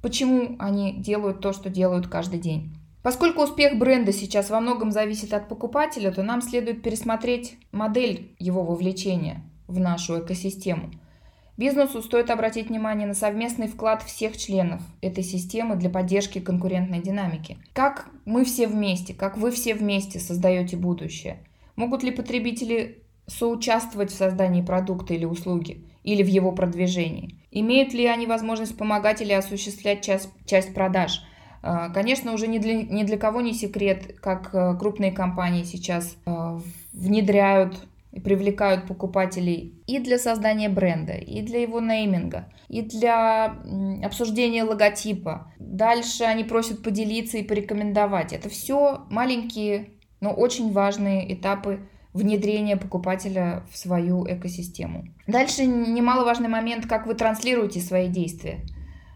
почему 0.00 0.56
они 0.58 0.94
делают 0.94 1.40
то, 1.40 1.52
что 1.52 1.68
делают 1.68 2.08
каждый 2.08 2.40
день. 2.40 2.74
Поскольку 3.02 3.42
успех 3.42 3.78
бренда 3.78 4.12
сейчас 4.12 4.48
во 4.48 4.60
многом 4.60 4.90
зависит 4.90 5.34
от 5.34 5.48
покупателя, 5.48 6.10
то 6.10 6.22
нам 6.22 6.40
следует 6.40 6.82
пересмотреть 6.82 7.58
модель 7.72 8.34
его 8.38 8.62
вовлечения 8.62 9.42
в 9.68 9.78
нашу 9.78 10.20
экосистему. 10.20 10.90
Бизнесу 11.60 12.02
стоит 12.02 12.30
обратить 12.30 12.70
внимание 12.70 13.06
на 13.06 13.14
совместный 13.14 13.68
вклад 13.68 14.02
всех 14.02 14.36
членов 14.36 14.80
этой 15.02 15.22
системы 15.22 15.76
для 15.76 15.90
поддержки 15.90 16.40
конкурентной 16.40 17.02
динамики. 17.02 17.58
Как 17.74 18.08
мы 18.24 18.44
все 18.44 18.66
вместе, 18.66 19.12
как 19.14 19.36
вы 19.36 19.50
все 19.50 19.74
вместе 19.74 20.18
создаете 20.18 20.76
будущее– 20.76 21.38
Могут 21.80 22.02
ли 22.02 22.10
потребители 22.10 23.02
соучаствовать 23.26 24.10
в 24.10 24.14
создании 24.14 24.60
продукта 24.60 25.14
или 25.14 25.24
услуги, 25.24 25.86
или 26.02 26.22
в 26.22 26.26
его 26.26 26.52
продвижении? 26.52 27.38
Имеют 27.50 27.94
ли 27.94 28.04
они 28.04 28.26
возможность 28.26 28.76
помогать 28.76 29.22
или 29.22 29.32
осуществлять 29.32 30.04
часть, 30.04 30.28
часть 30.44 30.74
продаж? 30.74 31.24
А, 31.62 31.88
конечно, 31.88 32.34
уже 32.34 32.48
ни 32.48 32.58
для, 32.58 32.82
ни 32.82 33.02
для 33.04 33.16
кого 33.16 33.40
не 33.40 33.54
секрет, 33.54 34.14
как 34.20 34.54
э, 34.54 34.76
крупные 34.78 35.10
компании 35.10 35.62
сейчас 35.62 36.18
э, 36.26 36.58
внедряют 36.92 37.88
и 38.12 38.20
привлекают 38.20 38.86
покупателей 38.86 39.82
и 39.86 39.98
для 39.98 40.18
создания 40.18 40.68
бренда, 40.68 41.12
и 41.12 41.42
для 41.42 41.62
его 41.62 41.80
нейминга, 41.80 42.52
и 42.68 42.82
для 42.82 43.56
обсуждения 44.02 44.64
логотипа. 44.64 45.52
Дальше 45.58 46.24
они 46.24 46.44
просят 46.44 46.82
поделиться 46.82 47.38
и 47.38 47.44
порекомендовать. 47.44 48.32
Это 48.32 48.48
все 48.48 49.06
маленькие 49.10 49.90
но 50.20 50.32
очень 50.32 50.72
важные 50.72 51.32
этапы 51.32 51.80
внедрения 52.12 52.76
покупателя 52.76 53.64
в 53.70 53.78
свою 53.78 54.26
экосистему. 54.26 55.04
Дальше 55.26 55.64
немаловажный 55.64 56.48
момент, 56.48 56.86
как 56.86 57.06
вы 57.06 57.14
транслируете 57.14 57.80
свои 57.80 58.08
действия. 58.08 58.60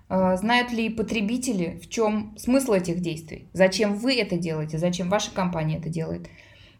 А, 0.08 0.36
знают 0.36 0.70
ли 0.72 0.88
потребители, 0.88 1.80
в 1.82 1.88
чем 1.88 2.34
смысл 2.38 2.72
этих 2.72 3.00
действий? 3.00 3.48
Зачем 3.52 3.96
вы 3.96 4.14
это 4.14 4.36
делаете? 4.36 4.78
Зачем 4.78 5.08
ваша 5.08 5.32
компания 5.32 5.78
это 5.78 5.88
делает? 5.88 6.28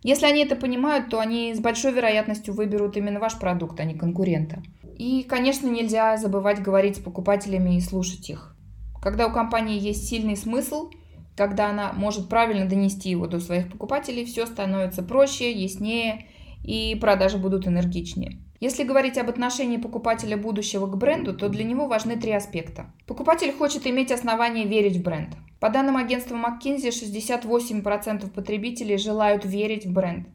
Если 0.04 0.26
они 0.26 0.44
это 0.44 0.54
понимают, 0.54 1.10
то 1.10 1.18
они 1.18 1.52
с 1.52 1.58
большой 1.58 1.92
вероятностью 1.92 2.54
выберут 2.54 2.96
именно 2.96 3.18
ваш 3.18 3.40
продукт, 3.40 3.80
а 3.80 3.84
не 3.84 3.94
конкурента. 3.94 4.62
И, 4.96 5.24
конечно, 5.24 5.66
нельзя 5.66 6.16
забывать 6.16 6.62
говорить 6.62 6.98
с 6.98 7.00
покупателями 7.00 7.76
и 7.76 7.80
слушать 7.80 8.30
их. 8.30 8.54
Когда 9.02 9.26
у 9.26 9.32
компании 9.32 9.80
есть 9.80 10.06
сильный 10.06 10.36
смысл– 10.36 10.90
когда 11.36 11.70
она 11.70 11.92
может 11.92 12.28
правильно 12.28 12.66
донести 12.66 13.10
его 13.10 13.26
до 13.26 13.40
своих 13.40 13.70
покупателей, 13.70 14.24
все 14.24 14.46
становится 14.46 15.02
проще, 15.02 15.50
яснее 15.50 16.26
и 16.64 16.96
продажи 17.00 17.38
будут 17.38 17.66
энергичнее. 17.66 18.38
Если 18.60 18.84
говорить 18.84 19.18
об 19.18 19.28
отношении 19.28 19.76
покупателя 19.76 20.36
будущего 20.36 20.86
к 20.86 20.96
бренду, 20.96 21.34
то 21.34 21.48
для 21.48 21.64
него 21.64 21.86
важны 21.86 22.16
три 22.16 22.32
аспекта. 22.32 22.86
Покупатель 23.06 23.52
хочет 23.52 23.86
иметь 23.86 24.12
основания 24.12 24.64
верить 24.64 24.96
в 24.96 25.02
бренд. 25.02 25.30
По 25.64 25.70
данным 25.70 25.96
агентства 25.96 26.36
McKinsey, 26.36 26.90
68% 26.90 28.28
потребителей 28.28 28.98
желают 28.98 29.46
верить 29.46 29.86
в 29.86 29.92
бренд. 29.94 30.28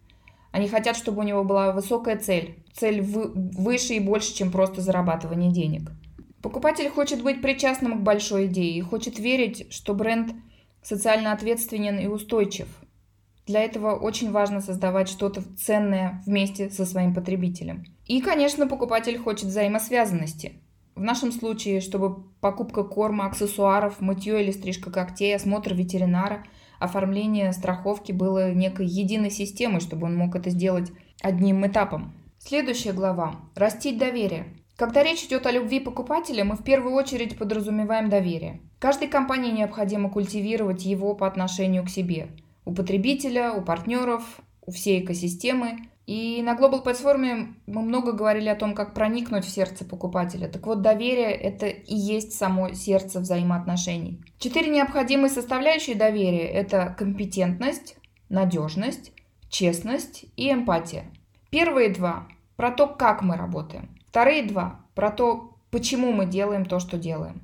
Они 0.52 0.68
хотят, 0.68 0.96
чтобы 0.96 1.20
у 1.20 1.24
него 1.24 1.44
была 1.44 1.72
высокая 1.72 2.18
цель. 2.18 2.56
Цель 2.74 3.04
выше 3.04 3.94
и 3.94 4.00
больше, 4.00 4.34
чем 4.34 4.52
просто 4.52 4.82
зарабатывание 4.82 5.52
денег. 5.52 5.92
Покупатель 6.42 6.90
хочет 6.90 7.22
быть 7.22 7.44
причастным 7.44 8.00
к 8.00 8.02
большой 8.02 8.48
идее 8.48 8.76
и 8.76 8.82
хочет 8.82 9.20
верить, 9.20 9.72
что 9.72 9.94
бренд 9.94 10.34
социально 10.82 11.32
ответственен 11.32 12.00
и 12.00 12.08
устойчив. 12.08 12.68
Для 13.46 13.64
этого 13.64 13.94
очень 13.94 14.32
важно 14.32 14.62
создавать 14.62 15.10
что-то 15.10 15.44
ценное 15.56 16.24
вместе 16.26 16.72
со 16.72 16.88
своим 16.88 17.14
потребителем. 17.14 17.86
И, 18.08 18.20
конечно, 18.22 18.66
покупатель 18.66 19.20
хочет 19.20 19.46
взаимосвязанности. 19.46 20.54
В 21.00 21.02
нашем 21.02 21.32
случае, 21.32 21.80
чтобы 21.80 22.24
покупка 22.42 22.84
корма, 22.84 23.28
аксессуаров, 23.28 24.02
мытье 24.02 24.44
или 24.44 24.52
стрижка 24.52 24.92
когтей, 24.92 25.34
осмотр 25.34 25.74
ветеринара, 25.74 26.44
оформление 26.78 27.54
страховки 27.54 28.12
было 28.12 28.52
некой 28.52 28.86
единой 28.86 29.32
системой, 29.32 29.80
чтобы 29.80 30.08
он 30.08 30.18
мог 30.18 30.36
это 30.36 30.50
сделать 30.50 30.92
одним 31.22 31.66
этапом. 31.66 32.12
Следующая 32.38 32.92
глава. 32.92 33.36
Растить 33.56 33.98
доверие. 33.98 34.48
Когда 34.76 35.02
речь 35.02 35.24
идет 35.24 35.46
о 35.46 35.52
любви 35.52 35.80
покупателя, 35.80 36.44
мы 36.44 36.58
в 36.58 36.66
первую 36.66 36.94
очередь 36.96 37.38
подразумеваем 37.38 38.10
доверие. 38.10 38.60
Каждой 38.78 39.08
компании 39.08 39.54
необходимо 39.54 40.10
культивировать 40.10 40.84
его 40.84 41.16
по 41.16 41.28
отношению 41.28 41.86
к 41.86 41.90
себе. 41.90 42.28
У 42.66 42.74
потребителя, 42.74 43.54
у 43.54 43.62
партнеров, 43.62 44.42
у 44.66 44.72
всей 44.72 45.02
экосистемы 45.02 45.78
и 46.10 46.42
на 46.42 46.56
Global 46.56 46.82
платформе 46.82 47.54
мы 47.68 47.84
много 47.84 48.14
говорили 48.14 48.50
о 48.50 48.56
том, 48.56 48.74
как 48.74 48.96
проникнуть 48.96 49.46
в 49.46 49.50
сердце 49.50 49.86
покупателя. 49.86 50.48
Так 50.48 50.66
вот, 50.66 50.82
доверие– 50.82 51.30
это 51.34 51.68
и 51.68 51.96
есть 51.96 52.34
само 52.34 52.74
сердце 52.74 53.20
взаимоотношений. 53.20 54.20
Четыре 54.40 54.72
необходимые 54.72 55.30
составляющие 55.30 55.96
доверия– 55.96 56.48
это 56.48 56.96
компетентность, 56.98 57.96
надежность, 58.28 59.12
честность 59.50 60.26
и 60.36 60.52
эмпатия. 60.52 61.06
Первые 61.52 61.94
два– 61.94 62.28
про 62.56 62.72
то, 62.72 62.88
как 62.88 63.22
мы 63.22 63.36
работаем. 63.36 63.96
Вторые 64.08 64.42
два– 64.42 64.80
про 64.96 65.12
то, 65.12 65.58
почему 65.70 66.12
мы 66.12 66.26
делаем 66.26 66.66
то, 66.66 66.80
что 66.80 66.98
делаем. 66.98 67.44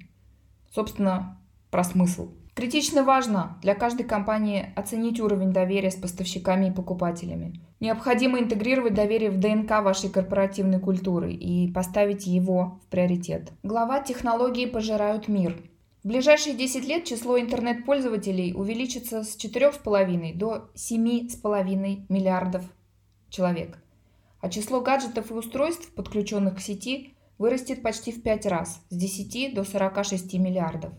Собственно, 0.74 1.39
про 1.69 1.84
смысл. 1.84 2.31
Критично 2.56 3.04
важно 3.04 3.60
для 3.62 3.76
каждой 3.76 4.06
компании 4.06 4.72
оценить 4.78 5.20
уровень 5.20 5.52
доверия 5.52 5.92
с 5.92 5.96
поставщиками 5.96 6.68
и 6.68 6.72
покупателями. 6.72 7.60
Необходимо 7.82 8.40
интегрировать 8.40 8.94
доверие 8.94 9.30
в 9.30 9.42
ДНК 9.42 9.82
вашей 9.82 10.10
корпоративной 10.10 10.80
культуры 10.80 11.34
и 11.34 11.70
поставить 11.74 12.26
его 12.26 12.80
в 12.82 12.88
приоритет. 12.90 13.52
Глава 13.62 14.00
«Технологии 14.00 14.68
пожирают 14.68 15.28
мир». 15.28 15.62
В 16.02 16.08
ближайшие 16.08 16.56
10 16.56 16.88
лет 16.88 17.04
число 17.04 17.38
интернет-пользователей 17.38 18.54
увеличится 18.54 19.24
с 19.24 19.36
4,5 19.36 20.38
до 20.38 20.70
7,5 20.76 22.06
миллиардов 22.08 22.64
человек, 23.30 23.80
а 24.40 24.48
число 24.48 24.80
гаджетов 24.80 25.30
и 25.30 25.34
устройств, 25.34 25.94
подключенных 25.94 26.56
к 26.56 26.60
сети, 26.62 27.16
вырастет 27.38 27.82
почти 27.82 28.14
в 28.14 28.24
5 28.24 28.46
раз, 28.46 28.82
с 28.90 28.96
10 28.96 29.54
до 29.54 29.66
46 29.66 30.36
миллиардов. 30.36 30.94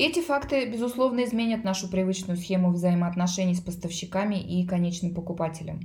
И 0.00 0.02
эти 0.02 0.20
факты, 0.22 0.64
безусловно, 0.64 1.24
изменят 1.24 1.62
нашу 1.62 1.86
привычную 1.86 2.38
схему 2.38 2.70
взаимоотношений 2.70 3.54
с 3.54 3.60
поставщиками 3.60 4.36
и 4.36 4.66
конечным 4.66 5.12
покупателем. 5.12 5.80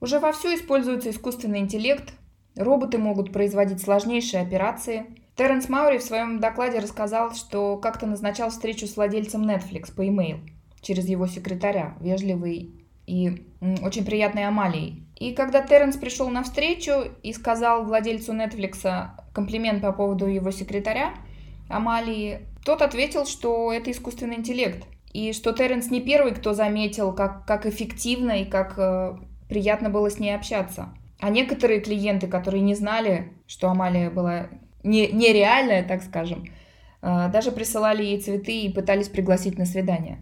Уже 0.00 0.20
вовсю 0.20 0.54
используется 0.54 1.10
искусственный 1.10 1.58
интеллект, 1.58 2.12
роботы 2.54 2.98
могут 2.98 3.32
производить 3.32 3.82
сложнейшие 3.82 4.40
операции. 4.40 5.06
Терренс 5.34 5.68
Маури 5.68 5.98
в 5.98 6.04
своем 6.04 6.38
докладе 6.38 6.78
рассказал, 6.78 7.34
что 7.34 7.76
как-то 7.78 8.06
назначал 8.06 8.50
встречу 8.50 8.86
с 8.86 8.96
владельцем 8.96 9.42
Netflix 9.42 9.92
по 9.92 10.02
e-mail 10.02 10.48
через 10.80 11.08
его 11.08 11.26
секретаря, 11.26 11.96
вежливый 12.00 12.70
и 13.08 13.48
очень 13.82 14.04
приятной 14.04 14.46
Амалией. 14.46 15.02
И 15.16 15.32
когда 15.32 15.60
Терренс 15.60 15.96
пришел 15.96 16.28
на 16.28 16.44
встречу 16.44 16.92
и 17.24 17.32
сказал 17.32 17.84
владельцу 17.84 18.32
Netflix 18.32 19.08
комплимент 19.32 19.82
по 19.82 19.90
поводу 19.90 20.26
его 20.26 20.52
секретаря, 20.52 21.14
Амалии, 21.68 22.40
тот 22.64 22.82
ответил, 22.82 23.26
что 23.26 23.72
это 23.72 23.90
искусственный 23.90 24.36
интеллект. 24.36 24.86
И 25.12 25.32
что 25.32 25.52
Терренс 25.52 25.90
не 25.90 26.00
первый, 26.00 26.34
кто 26.34 26.52
заметил, 26.52 27.12
как, 27.12 27.46
как 27.46 27.64
эффективно 27.66 28.42
и 28.42 28.44
как 28.44 28.74
э, 28.76 29.16
приятно 29.48 29.88
было 29.88 30.10
с 30.10 30.18
ней 30.18 30.34
общаться. 30.34 30.90
А 31.20 31.30
некоторые 31.30 31.80
клиенты, 31.80 32.26
которые 32.26 32.60
не 32.60 32.74
знали, 32.74 33.32
что 33.46 33.70
Амалия 33.70 34.10
была 34.10 34.48
не, 34.82 35.08
нереальная, 35.08 35.86
так 35.86 36.02
скажем, 36.02 36.44
э, 37.02 37.28
даже 37.32 37.50
присылали 37.50 38.02
ей 38.04 38.20
цветы 38.20 38.60
и 38.60 38.72
пытались 38.72 39.08
пригласить 39.08 39.58
на 39.58 39.64
свидание. 39.64 40.18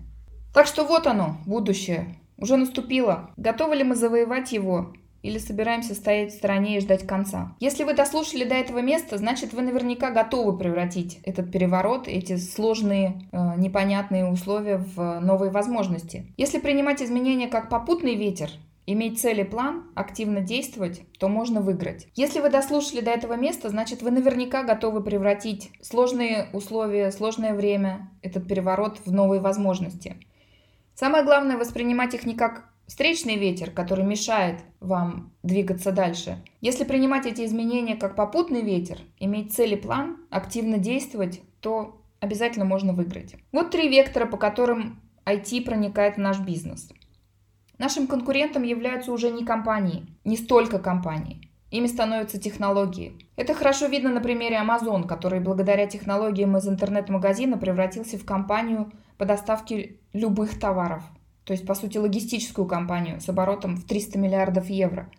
Так 0.52 0.66
что 0.66 0.84
вот 0.84 1.06
оно, 1.06 1.38
будущее. 1.46 2.16
Уже 2.36 2.56
наступило. 2.56 3.30
Готовы 3.36 3.76
ли 3.76 3.84
мы 3.84 3.96
завоевать 3.96 4.52
его? 4.52 4.92
Или 5.24 5.38
собираемся 5.38 5.94
стоять 5.94 6.32
в 6.32 6.36
стороне 6.36 6.76
и 6.76 6.80
ждать 6.80 7.06
конца. 7.06 7.56
Если 7.58 7.82
вы 7.82 7.94
дослушали 7.94 8.44
до 8.44 8.54
этого 8.54 8.80
места, 8.80 9.16
значит 9.16 9.54
вы 9.54 9.62
наверняка 9.62 10.10
готовы 10.10 10.56
превратить 10.56 11.18
этот 11.24 11.50
переворот, 11.50 12.06
эти 12.08 12.36
сложные, 12.36 13.22
э, 13.32 13.52
непонятные 13.56 14.26
условия 14.26 14.76
в 14.76 15.20
новые 15.20 15.50
возможности. 15.50 16.26
Если 16.36 16.58
принимать 16.58 17.02
изменения 17.02 17.48
как 17.48 17.70
попутный 17.70 18.16
ветер, 18.16 18.50
иметь 18.84 19.18
цель 19.18 19.40
и 19.40 19.44
план, 19.44 19.84
активно 19.94 20.42
действовать, 20.42 21.00
то 21.18 21.28
можно 21.28 21.62
выиграть. 21.62 22.06
Если 22.14 22.40
вы 22.40 22.50
дослушали 22.50 23.00
до 23.00 23.10
этого 23.10 23.32
места, 23.32 23.70
значит 23.70 24.02
вы 24.02 24.10
наверняка 24.10 24.62
готовы 24.62 25.02
превратить 25.02 25.70
сложные 25.80 26.50
условия, 26.52 27.10
сложное 27.10 27.54
время, 27.54 28.10
этот 28.20 28.46
переворот 28.46 29.00
в 29.06 29.10
новые 29.10 29.40
возможности. 29.40 30.16
Самое 30.94 31.24
главное 31.24 31.56
воспринимать 31.56 32.12
их 32.12 32.26
не 32.26 32.34
как 32.34 32.73
встречный 32.86 33.36
ветер, 33.36 33.70
который 33.70 34.04
мешает 34.04 34.60
вам 34.80 35.32
двигаться 35.42 35.92
дальше. 35.92 36.42
Если 36.60 36.84
принимать 36.84 37.26
эти 37.26 37.44
изменения 37.44 37.96
как 37.96 38.16
попутный 38.16 38.62
ветер, 38.62 38.98
иметь 39.18 39.54
цель 39.54 39.74
и 39.74 39.76
план, 39.76 40.18
активно 40.30 40.78
действовать, 40.78 41.40
то 41.60 42.00
обязательно 42.20 42.64
можно 42.64 42.92
выиграть. 42.92 43.34
Вот 43.52 43.70
три 43.70 43.88
вектора, 43.88 44.26
по 44.26 44.36
которым 44.36 45.00
IT 45.26 45.64
проникает 45.64 46.16
в 46.16 46.20
наш 46.20 46.38
бизнес. 46.40 46.90
Нашим 47.78 48.06
конкурентом 48.06 48.62
являются 48.62 49.12
уже 49.12 49.30
не 49.30 49.44
компании, 49.44 50.06
не 50.24 50.36
столько 50.36 50.78
компаний. 50.78 51.50
Ими 51.70 51.88
становятся 51.88 52.38
технологии. 52.38 53.18
Это 53.34 53.52
хорошо 53.52 53.86
видно 53.86 54.10
на 54.10 54.20
примере 54.20 54.56
Amazon, 54.56 55.08
который 55.08 55.40
благодаря 55.40 55.86
технологиям 55.86 56.56
из 56.56 56.68
интернет-магазина 56.68 57.58
превратился 57.58 58.16
в 58.16 58.24
компанию 58.24 58.92
по 59.18 59.24
доставке 59.24 59.96
любых 60.12 60.60
товаров– 60.60 61.02
то 61.44 61.52
есть, 61.52 61.66
по 61.66 61.74
сути, 61.74 61.98
логистическую 61.98 62.66
компанию 62.66 63.20
с 63.20 63.28
оборотом 63.28 63.76
в 63.76 63.84
300 63.84 64.18
миллиардов 64.18 64.70
евро. 64.70 65.10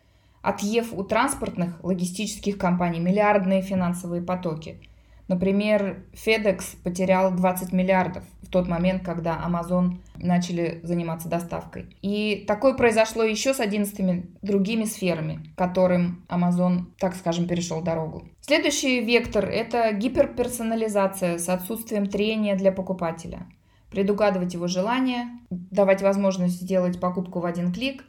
Отъев 0.41 0.94
у 0.94 1.03
транспортных 1.03 1.84
логистических 1.84 2.58
компаний 2.58 3.00
миллиардные 3.00 3.62
финансовые 3.62 4.22
потоки. 4.22 4.79
Например, 5.27 6.03
FedEx 6.13 6.77
потерял 6.84 7.32
20 7.34 7.74
миллиардов 7.74 8.24
в 8.44 8.50
тот 8.50 8.67
момент, 8.67 9.03
когда 9.03 9.44
Amazon 9.44 9.98
начали 10.17 10.79
заниматься 10.84 11.27
доставкой. 11.27 11.98
И 12.03 12.46
такое 12.48 12.75
произошло 12.75 13.24
еще 13.24 13.55
с 13.55 13.60
11 13.60 14.44
другими 14.44 14.84
сферами, 14.84 15.39
которым 15.58 16.24
Amazon, 16.29 16.86
так 17.00 17.15
скажем, 17.15 17.48
перешел 17.48 17.82
дорогу. 17.82 18.29
Следующий 18.41 19.01
вектор– 19.01 19.46
это 19.50 19.91
гиперперсонализация 19.94 21.39
с 21.39 21.50
отсутствием 21.50 22.05
трения 22.05 22.55
для 22.55 22.72
покупателя– 22.72 23.48
предугадывать 23.92 24.54
его 24.54 24.68
желания, 24.68 25.27
давать 25.50 26.01
возможность 26.01 26.62
сделать 26.62 27.00
покупку 27.00 27.39
в 27.39 27.46
один 27.46 27.72
клик, 27.72 28.04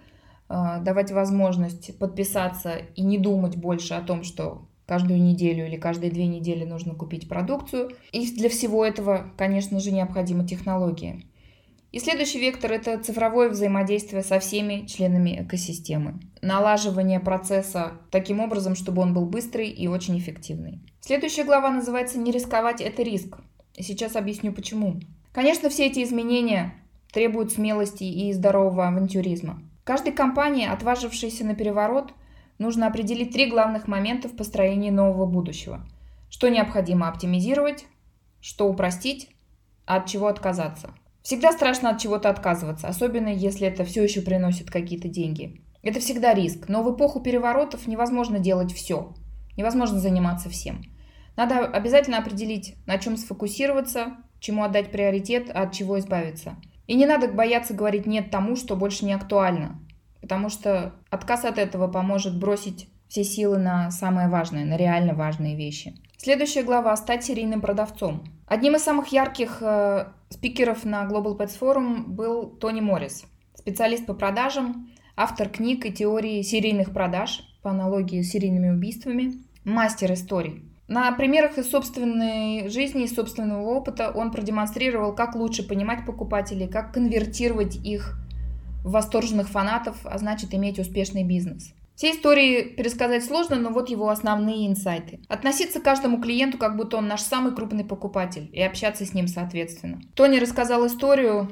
э, 0.49 0.79
давать 0.81 1.13
возможность 1.13 1.99
подписаться 1.99 2.77
и 2.95 3.03
не 3.03 3.19
думать 3.19 3.57
больше 3.57 3.95
о 3.95 4.03
том, 4.03 4.23
что 4.23 4.69
каждую 4.87 5.21
неделю 5.23 5.67
или 5.67 5.77
каждые 5.77 6.11
две 6.11 6.27
недели 6.27 6.65
нужно 6.65 6.95
купить 6.95 7.29
продукцию. 7.29 7.91
И 8.13 8.31
для 8.33 8.49
всего 8.49 8.85
этого, 8.85 9.33
конечно 9.37 9.81
же, 9.81 9.93
необходимы 9.93 10.47
технологии. 10.47 11.27
И 11.93 11.99
следующий 11.99 12.39
вектор– 12.39 12.73
это 12.73 12.99
цифровое 12.99 13.49
взаимодействие 13.49 14.23
со 14.23 14.39
всеми 14.39 14.87
членами 14.87 15.43
экосистемы. 15.43 16.21
Налаживание 16.43 17.21
процесса 17.21 17.93
таким 18.11 18.41
образом, 18.41 18.75
чтобы 18.75 19.03
он 19.03 19.15
был 19.15 19.25
быстрый 19.25 19.71
и 19.71 19.87
очень 19.87 20.19
эффективный. 20.19 20.83
Следующая 21.01 21.45
глава 21.45 21.71
называется 21.71 22.19
«Не 22.19 22.33
рисковать– 22.33 22.81
это 22.83 23.03
риск». 23.03 23.39
И 23.77 23.83
сейчас 23.83 24.17
объясню 24.17 24.53
почему. 24.53 25.01
Конечно, 25.37 25.69
все 25.69 25.89
эти 25.89 26.03
изменения 26.03 26.73
требуют 27.13 27.53
смелости 27.53 28.05
и 28.05 28.33
здорового 28.33 28.89
авантюризма. 28.89 29.63
Каждой 29.85 30.13
компании, 30.15 30.67
отважившейся 30.67 31.45
на 31.45 31.55
переворот, 31.55 32.15
нужно 32.57 32.87
определить 32.87 33.35
три 33.35 33.51
главных 33.51 33.87
момента 33.87 34.31
в 34.31 34.35
построении 34.35 34.89
нового 34.89 35.27
будущего. 35.27 35.87
Что 36.31 36.49
необходимо 36.49 37.07
оптимизировать, 37.09 37.85
что 38.41 38.67
упростить, 38.67 39.29
а 39.85 39.97
от 39.97 40.07
чего 40.07 40.29
отказаться. 40.29 40.95
Всегда 41.21 41.53
страшно 41.53 41.91
от 41.91 41.99
чего-то 42.01 42.31
отказываться, 42.31 42.89
особенно 42.89 43.29
если 43.29 43.69
это 43.69 43.85
все 43.85 44.03
еще 44.03 44.23
приносит 44.23 44.71
какие-то 44.71 45.09
деньги. 45.09 45.61
Это 45.83 46.01
всегда 46.01 46.33
риск, 46.33 46.71
но 46.71 46.83
в 46.83 46.97
эпоху 46.97 47.21
переворотов 47.21 47.87
невозможно 47.87 48.39
делать 48.39 48.73
все. 48.73 49.13
Невозможно 49.55 50.01
заниматься 50.01 50.49
всем. 50.49 50.81
Надо 51.37 51.67
обязательно 51.67 52.17
определить, 52.17 52.77
на 52.87 52.97
чем 52.97 53.19
сфокусироваться, 53.19 54.17
чему 54.41 54.65
отдать 54.65 54.91
приоритет, 54.91 55.51
а 55.55 55.63
от 55.63 55.73
чего 55.73 55.99
избавиться. 55.99 56.57
И 56.87 56.95
не 56.95 57.07
надо 57.07 57.29
бояться 57.29 57.75
говорить 57.75 58.07
«нет» 58.07 58.31
тому, 58.31 58.57
что 58.57 58.77
больше 58.77 59.05
не 59.05 59.13
актуально, 59.13 59.81
потому 60.21 60.49
что 60.49 60.95
отказ 61.11 61.45
от 61.45 61.59
этого 61.59 61.89
поможет 61.89 62.39
бросить 62.39 62.89
все 63.09 63.25
силы 63.25 63.59
на 63.59 63.91
самое 63.91 64.29
важное, 64.29 64.65
на 64.65 64.77
реально 64.77 65.15
важные 65.15 65.57
вещи. 65.57 65.95
Следующая 66.17 66.63
глава– 66.63 66.97
стать 66.97 67.25
серийным 67.25 67.61
продавцом. 67.61 68.25
Одним 68.47 68.77
из 68.77 68.83
самых 68.83 69.09
ярких 69.09 69.59
э, 69.61 70.07
спикеров 70.29 70.85
на 70.85 71.05
Global 71.05 71.37
Pets 71.37 71.59
Forum 71.61 72.05
был 72.07 72.49
Тони 72.49 72.81
Моррис, 72.81 73.25
специалист 73.55 74.07
по 74.07 74.15
продажам, 74.15 74.89
автор 75.17 75.49
книг 75.49 75.85
и 75.87 75.93
теории 75.93 76.43
серийных 76.43 76.93
продаж 76.93 77.43
по 77.63 77.71
аналогии 77.71 78.23
с 78.23 78.31
серийными 78.31 78.71
убийствами, 78.71 79.35
мастер 79.65 80.13
историй. 80.13 80.63
На 80.89 81.11
примерах 81.13 81.59
из 81.59 81.69
собственной 81.69 82.69
жизни 82.69 83.05
и 83.05 83.09
собственного 83.09 83.63
опыта 83.63 84.13
он 84.15 84.31
продемонстрировал, 84.31 85.15
как 85.15 85.35
лучше 85.35 85.67
понимать 85.67 86.07
покупателей, 86.07 86.69
как 86.69 86.93
конвертировать 86.95 87.77
их 87.77 88.17
в 88.85 88.93
восторженных 88.93 89.49
фанатов, 89.49 89.97
а 90.05 90.17
значит 90.19 90.55
иметь 90.55 90.79
успешный 90.79 91.25
бизнес. 91.25 91.73
Все 91.97 92.13
истории 92.13 92.63
пересказать 92.63 93.25
сложно, 93.25 93.57
но 93.57 93.71
вот 93.71 93.89
его 93.89 94.11
основные 94.11 94.69
инсайты. 94.69 95.19
Относиться 95.29 95.81
к 95.81 95.83
каждому 95.83 96.21
клиенту, 96.21 96.59
как 96.59 96.77
будто 96.77 96.99
он 96.99 97.09
наш 97.09 97.23
самый 97.23 97.55
крупный 97.55 97.85
покупатель, 97.85 98.49
и 98.53 98.63
общаться 98.63 99.05
с 99.05 99.15
ним 99.15 99.27
соответственно. 99.27 100.01
Тони 100.15 100.39
рассказал 100.39 100.87
историю, 100.87 101.49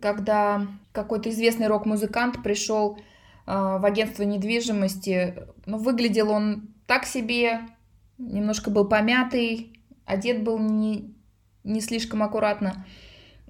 когда 0.00 0.66
какой-то 0.92 1.30
известный 1.30 1.66
рок-музыкант 1.66 2.42
пришел 2.44 2.96
э, 2.96 3.00
в 3.46 3.84
агентство 3.84 4.22
недвижимости, 4.22 5.34
но 5.66 5.78
выглядел 5.78 6.30
он 6.30 6.68
так 6.86 7.04
себе, 7.04 7.62
немножко 8.18 8.70
был 8.70 8.86
помятый, 8.86 9.80
одет 10.04 10.42
был 10.42 10.58
не, 10.58 11.14
не 11.64 11.80
слишком 11.80 12.22
аккуратно. 12.22 12.84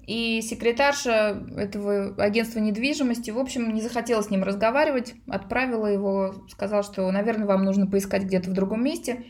И 0.05 0.41
секретарша 0.41 1.43
этого 1.55 2.15
агентства 2.15 2.59
недвижимости, 2.59 3.29
в 3.29 3.37
общем, 3.37 3.73
не 3.73 3.81
захотела 3.81 4.23
с 4.23 4.31
ним 4.31 4.43
разговаривать, 4.43 5.13
отправила 5.27 5.85
его, 5.85 6.33
сказала, 6.49 6.81
что, 6.81 7.11
наверное, 7.11 7.45
вам 7.45 7.63
нужно 7.63 7.85
поискать 7.85 8.23
где-то 8.23 8.49
в 8.49 8.53
другом 8.53 8.83
месте. 8.83 9.25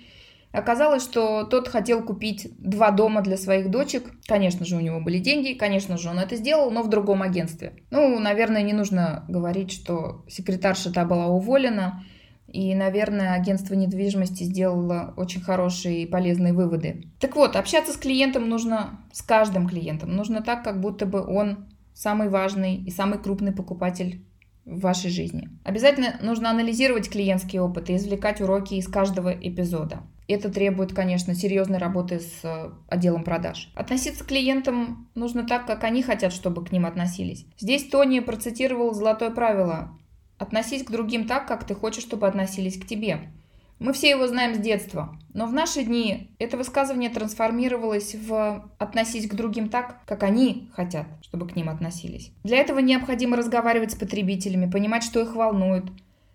Оказалось, 0.51 1.03
что 1.03 1.43
тот 1.43 1.67
хотел 1.67 2.01
купить 2.01 2.50
два 2.58 2.91
дома 2.91 3.22
для 3.22 3.36
своих 3.36 3.69
дочек. 3.69 4.10
Конечно 4.25 4.65
же, 4.65 4.77
у 4.77 4.79
него 4.79 5.01
были 5.01 5.19
деньги, 5.19 5.53
конечно 5.53 5.98
же, 5.98 6.10
он 6.10 6.17
это 6.17 6.38
сделал, 6.38 6.72
но 6.72 6.81
в 6.81 6.89
другом 6.89 7.22
агентстве. 7.22 7.74
Ну, 7.91 8.17
наверное, 8.17 8.63
не 8.63 8.74
нужно 8.74 9.25
говорить, 9.27 9.72
что 9.72 10.24
секретарша 10.29 10.93
та 10.93 11.03
была 11.03 11.27
уволена, 11.27 12.03
и, 12.51 12.74
наверное, 12.75 13.34
агентство 13.34 13.74
недвижимости 13.74 14.44
сделало 14.44 15.13
очень 15.18 15.41
хорошие 15.41 16.03
и 16.03 16.06
полезные 16.06 16.53
выводы. 16.53 17.06
Так 17.20 17.36
вот, 17.36 17.56
общаться 17.56 17.94
с 17.94 17.98
клиентом 17.98 18.50
нужно, 18.50 19.00
с 19.12 19.22
каждым 19.22 19.68
клиентом, 19.68 20.15
нужно 20.15 20.41
так, 20.41 20.63
как 20.63 20.82
будто 20.82 21.06
бы 21.06 21.25
он 21.25 21.68
самый 21.94 22.29
важный 22.29 22.75
и 22.75 22.91
самый 22.91 23.20
крупный 23.20 23.51
покупатель 23.51 24.25
в 24.65 24.82
вашей 24.82 25.10
жизни. 25.10 25.50
Обязательно 25.63 26.15
нужно 26.22 26.50
анализировать 26.50 27.10
клиентский 27.10 27.60
опыт 27.60 27.89
и 27.89 27.96
извлекать 27.96 28.39
уроки 28.39 28.75
из 28.75 28.88
каждого 28.88 29.29
эпизода. 29.29 30.01
Это 30.27 30.50
требует, 30.50 30.94
конечно, 30.94 31.34
серьезной 31.34 31.79
работы 31.79 32.20
с 32.20 32.44
э, 32.44 32.70
отделом 32.88 33.24
продаж. 33.24 33.72
Относиться 33.74 34.24
к 34.24 34.27
клиентам 34.27 35.10
нужно 35.15 35.44
так, 35.44 35.65
как 35.65 35.84
они 35.84 36.03
хотят, 36.03 36.34
чтобы 36.34 36.63
к 36.63 36.72
ним 36.72 36.86
относились. 36.86 37.48
Здесь 37.58 37.89
Тони 37.89 38.19
процитировал 38.19 38.93
золотое 38.93 39.32
правило 39.32 39.99
Относись 40.39 40.84
к 40.84 40.89
другим 40.89 41.28
так, 41.28 41.47
как 41.47 41.65
ты 41.65 41.75
хочешь, 41.75 42.04
чтобы 42.04 42.25
относились 42.25 42.80
к 42.80 42.88
тебе. 42.88 43.30
Мы 43.78 43.93
все 43.93 44.10
его 44.10 44.28
знаем 44.28 44.56
с 44.56 44.58
детства, 44.58 45.17
но 45.34 45.45
в 45.45 45.54
наши 45.54 45.84
дни 45.84 46.32
это 46.39 46.58
высказывание 46.58 47.10
трансформировалось 47.10 48.15
в 48.15 48.69
«относись 48.78 49.28
к 49.28 49.36
другим 49.36 49.69
так, 49.69 50.04
как 50.06 50.23
они 50.23 50.69
хотят, 50.75 51.08
чтобы 51.21 51.47
к 51.47 51.56
ним 51.56 51.69
относились». 51.69 52.32
Для 52.43 52.58
этого 52.58 52.80
необходимо 52.80 53.38
разговаривать 53.38 53.91
с 53.91 53.95
потребителями, 53.95 54.69
понимать, 54.69 55.04
что 55.04 55.21
их 55.21 55.34
волнует, 55.36 55.86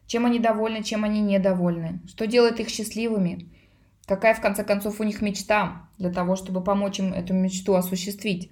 чем 0.06 0.24
они 0.24 0.38
довольны, 0.38 0.82
чем 0.82 1.04
они 1.04 1.20
недовольны, 1.20 2.00
что 2.06 2.26
делает 2.26 2.60
их 2.60 2.68
счастливыми, 2.70 3.50
какая 4.06 4.34
в 4.34 4.40
конце 4.40 4.64
концов 4.64 5.00
у 5.00 5.04
них 5.04 5.20
мечта 5.20 5.88
для 5.98 6.10
того, 6.10 6.36
чтобы 6.36 6.62
помочь 6.62 6.98
им 6.98 7.12
эту 7.12 7.34
мечту 7.34 7.74
осуществить. 7.74 8.50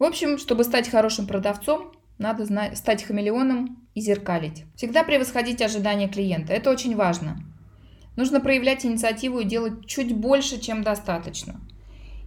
В 0.00 0.04
общем, 0.04 0.38
чтобы 0.38 0.64
стать 0.64 0.88
хорошим 0.88 1.26
продавцом, 1.28 1.92
надо 2.18 2.44
знать, 2.44 2.76
стать 2.78 3.02
хамелеоном 3.02 3.86
и 3.94 4.00
зеркалить. 4.00 4.64
Всегда 4.76 5.04
превосходить 5.04 5.62
ожидания 5.62 6.08
клиента. 6.08 6.52
Это 6.52 6.70
очень 6.70 6.96
важно. 6.96 7.36
Нужно 8.16 8.40
проявлять 8.40 8.86
инициативу 8.86 9.40
и 9.40 9.44
делать 9.44 9.86
чуть 9.86 10.14
больше, 10.14 10.60
чем 10.60 10.82
достаточно. 10.82 11.60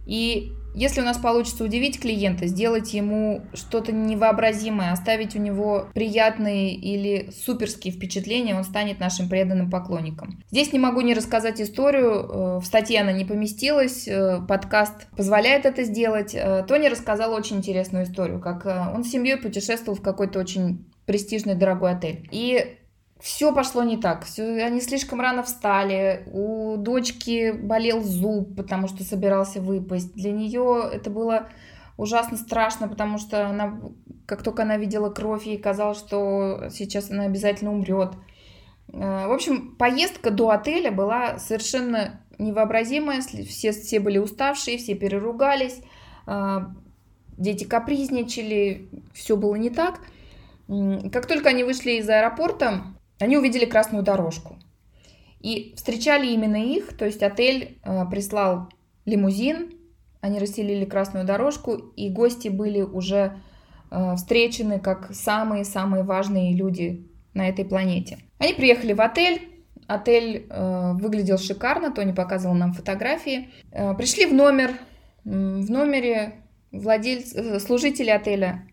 И 0.06 0.52
если 0.74 1.00
у 1.00 1.04
нас 1.04 1.18
получится 1.18 1.64
удивить 1.64 2.00
клиента, 2.00 2.46
сделать 2.46 2.94
ему 2.94 3.42
что-то 3.54 3.92
невообразимое, 3.92 4.92
оставить 4.92 5.34
у 5.34 5.38
него 5.38 5.88
приятные 5.94 6.74
или 6.74 7.30
суперские 7.30 7.92
впечатления, 7.92 8.54
он 8.54 8.64
станет 8.64 9.00
нашим 9.00 9.28
преданным 9.28 9.70
поклонником. 9.70 10.42
Здесь 10.50 10.72
не 10.72 10.78
могу 10.78 11.00
не 11.00 11.14
рассказать 11.14 11.60
историю, 11.60 12.10
э, 12.10 12.58
в 12.60 12.64
статье 12.64 13.00
она 13.00 13.12
не 13.12 13.24
поместилась, 13.24 14.06
э, 14.06 14.40
подкаст 14.46 15.08
позволяет 15.16 15.66
это 15.66 15.84
сделать. 15.84 16.34
Э, 16.34 16.64
Тони 16.66 16.88
рассказал 16.88 17.32
очень 17.32 17.56
интересную 17.56 18.04
историю, 18.04 18.40
как 18.40 18.66
он 18.66 19.04
с 19.04 19.10
семьей 19.10 19.36
путешествовал 19.36 19.98
в 19.98 20.02
какой-то 20.02 20.38
очень 20.38 20.86
престижный 21.06 21.54
дорогой 21.54 21.92
отель. 21.92 22.28
И 22.30 22.78
все 23.20 23.52
пошло 23.52 23.82
не 23.82 23.96
так. 23.96 24.24
Все, 24.24 24.62
они 24.62 24.80
слишком 24.80 25.20
рано 25.20 25.42
встали. 25.42 26.22
У 26.32 26.76
дочки 26.76 27.52
болел 27.52 28.02
зуб, 28.02 28.56
потому 28.56 28.86
что 28.86 29.02
собирался 29.02 29.60
выпасть. 29.60 30.14
Для 30.14 30.30
нее 30.30 30.88
это 30.92 31.10
было 31.10 31.48
ужасно 31.96 32.36
страшно, 32.36 32.86
потому 32.88 33.18
что 33.18 33.48
она, 33.48 33.80
как 34.24 34.42
только 34.42 34.62
она 34.62 34.76
видела 34.76 35.10
кровь, 35.10 35.46
ей 35.46 35.58
казалось, 35.58 35.98
что 35.98 36.68
сейчас 36.70 37.10
она 37.10 37.24
обязательно 37.24 37.72
умрет. 37.72 38.12
Э, 38.92 39.26
в 39.26 39.32
общем, 39.32 39.74
поездка 39.76 40.30
до 40.30 40.50
отеля 40.50 40.92
была 40.92 41.38
совершенно 41.38 42.20
невообразимая. 42.38 43.20
Все, 43.20 43.72
все 43.72 43.98
были 43.98 44.18
уставшие, 44.18 44.78
все 44.78 44.94
переругались. 44.94 45.80
Э, 46.28 46.60
дети 47.36 47.64
капризничали, 47.64 48.88
все 49.12 49.36
было 49.36 49.56
не 49.56 49.70
так. 49.70 50.00
Как 51.12 51.26
только 51.26 51.48
они 51.48 51.64
вышли 51.64 51.92
из 51.92 52.08
аэропорта, 52.08 52.84
они 53.18 53.36
увидели 53.36 53.64
красную 53.64 54.02
дорожку. 54.04 54.56
И 55.40 55.74
встречали 55.76 56.32
именно 56.32 56.56
их, 56.56 56.96
то 56.96 57.04
есть 57.04 57.22
отель 57.22 57.78
э, 57.84 58.04
прислал 58.10 58.68
лимузин, 59.04 59.72
они 60.20 60.38
расстелили 60.38 60.84
красную 60.84 61.24
дорожку, 61.24 61.74
и 61.74 62.10
гости 62.10 62.48
были 62.48 62.82
уже 62.82 63.40
э, 63.90 64.16
встречены 64.16 64.80
как 64.80 65.14
самые-самые 65.14 66.02
важные 66.02 66.54
люди 66.54 67.06
на 67.34 67.48
этой 67.48 67.64
планете. 67.64 68.18
Они 68.38 68.52
приехали 68.54 68.92
в 68.92 69.00
отель, 69.00 69.48
отель 69.86 70.46
э, 70.48 70.92
выглядел 70.94 71.38
шикарно, 71.38 71.92
Тони 71.92 72.12
показывал 72.12 72.54
нам 72.54 72.72
фотографии. 72.72 73.48
Э, 73.72 73.94
пришли 73.94 74.26
в 74.26 74.34
номер, 74.34 74.72
в 75.24 75.70
номере 75.70 76.34
владельцы, 76.72 77.38
э, 77.38 77.60
служители 77.60 78.10
отеля 78.10 78.68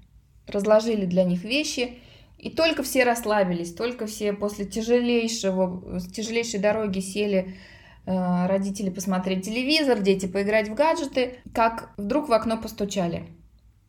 разложили 0.47 1.05
для 1.05 1.23
них 1.23 1.43
вещи, 1.43 1.99
и 2.37 2.49
только 2.49 2.83
все 2.83 3.03
расслабились, 3.03 3.73
только 3.73 4.05
все 4.05 4.33
после 4.33 4.65
тяжелейшего, 4.65 5.99
тяжелейшей 5.99 6.59
дороги 6.59 6.99
сели 6.99 7.55
э, 8.05 8.47
родители 8.47 8.89
посмотреть 8.89 9.45
телевизор, 9.45 9.99
дети 9.99 10.25
поиграть 10.25 10.69
в 10.69 10.75
гаджеты, 10.75 11.39
как 11.53 11.91
вдруг 11.97 12.29
в 12.29 12.33
окно 12.33 12.57
постучали. 12.57 13.27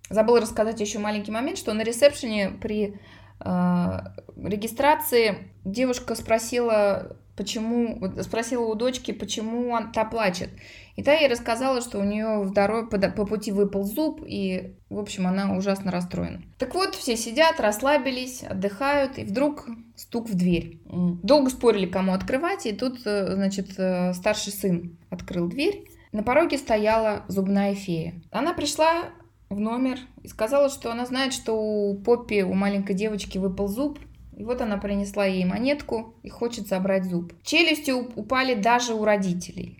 Забыла 0.09 0.41
рассказать 0.41 0.81
еще 0.81 0.99
маленький 0.99 1.33
момент, 1.33 1.59
что 1.59 1.73
на 1.75 1.83
ресепшене 1.83 2.51
при 2.61 2.99
э, 3.41 4.01
регистрации 4.37 5.51
девушка 5.65 6.15
спросила 6.15 7.17
почему, 7.37 8.01
спросила 8.23 8.65
у 8.65 8.75
дочки, 8.75 9.13
почему 9.13 9.71
он, 9.71 9.93
та 9.93 10.05
плачет. 10.05 10.51
И 10.97 11.03
та 11.03 11.13
ей 11.13 11.29
рассказала, 11.29 11.83
что 11.83 11.99
у 11.99 12.05
нее 12.05 12.43
в 12.43 12.53
дороге 12.53 12.89
по, 12.89 12.99
по 12.99 13.27
пути 13.27 13.53
выпал 13.53 13.85
зуб, 13.85 14.23
и, 14.27 14.75
в 14.89 14.99
общем, 14.99 15.27
она 15.27 15.55
ужасно 15.55 15.93
расстроена. 15.93 16.43
Так 16.59 16.75
вот, 16.75 16.95
все 16.95 17.17
сидят, 17.17 17.61
расслабились, 17.61 18.43
отдыхают, 18.43 19.19
и 19.19 19.25
вдруг 19.25 19.67
стук 19.95 20.29
в 20.29 20.35
дверь. 20.35 20.81
Долго 20.87 21.51
спорили, 21.51 21.87
кому 21.87 22.15
открывать, 22.15 22.65
и 22.65 22.73
тут, 22.73 23.01
э, 23.05 23.35
значит, 23.35 23.79
э, 23.79 24.15
старший 24.15 24.53
сын 24.53 24.99
открыл 25.11 25.49
дверь. 25.49 25.87
На 26.13 26.23
пороге 26.23 26.57
стояла 26.57 27.25
зубная 27.29 27.75
фея. 27.75 28.15
Она 28.31 28.55
пришла 28.55 29.11
в 29.51 29.61
номер 29.61 29.99
и 30.23 30.29
сказала, 30.29 30.71
что 30.71 30.91
она 30.91 31.05
знает, 31.05 31.35
что 31.35 31.53
у 31.53 31.95
Поппи, 31.95 32.43
у 32.43 32.55
маленькой 32.55 32.95
девочки 32.95 33.37
выпал 33.37 33.69
зуб, 33.69 33.99
и 34.35 34.45
вот 34.45 34.63
она 34.63 34.79
принесла 34.79 35.27
ей 35.27 35.45
монетку 35.45 36.15
и 36.23 36.31
хочет 36.31 36.69
забрать 36.69 37.05
зуб. 37.05 37.35
Челюсти 37.43 37.91
упали 37.91 38.55
даже 38.55 38.95
у 38.95 39.05
родителей. 39.05 39.79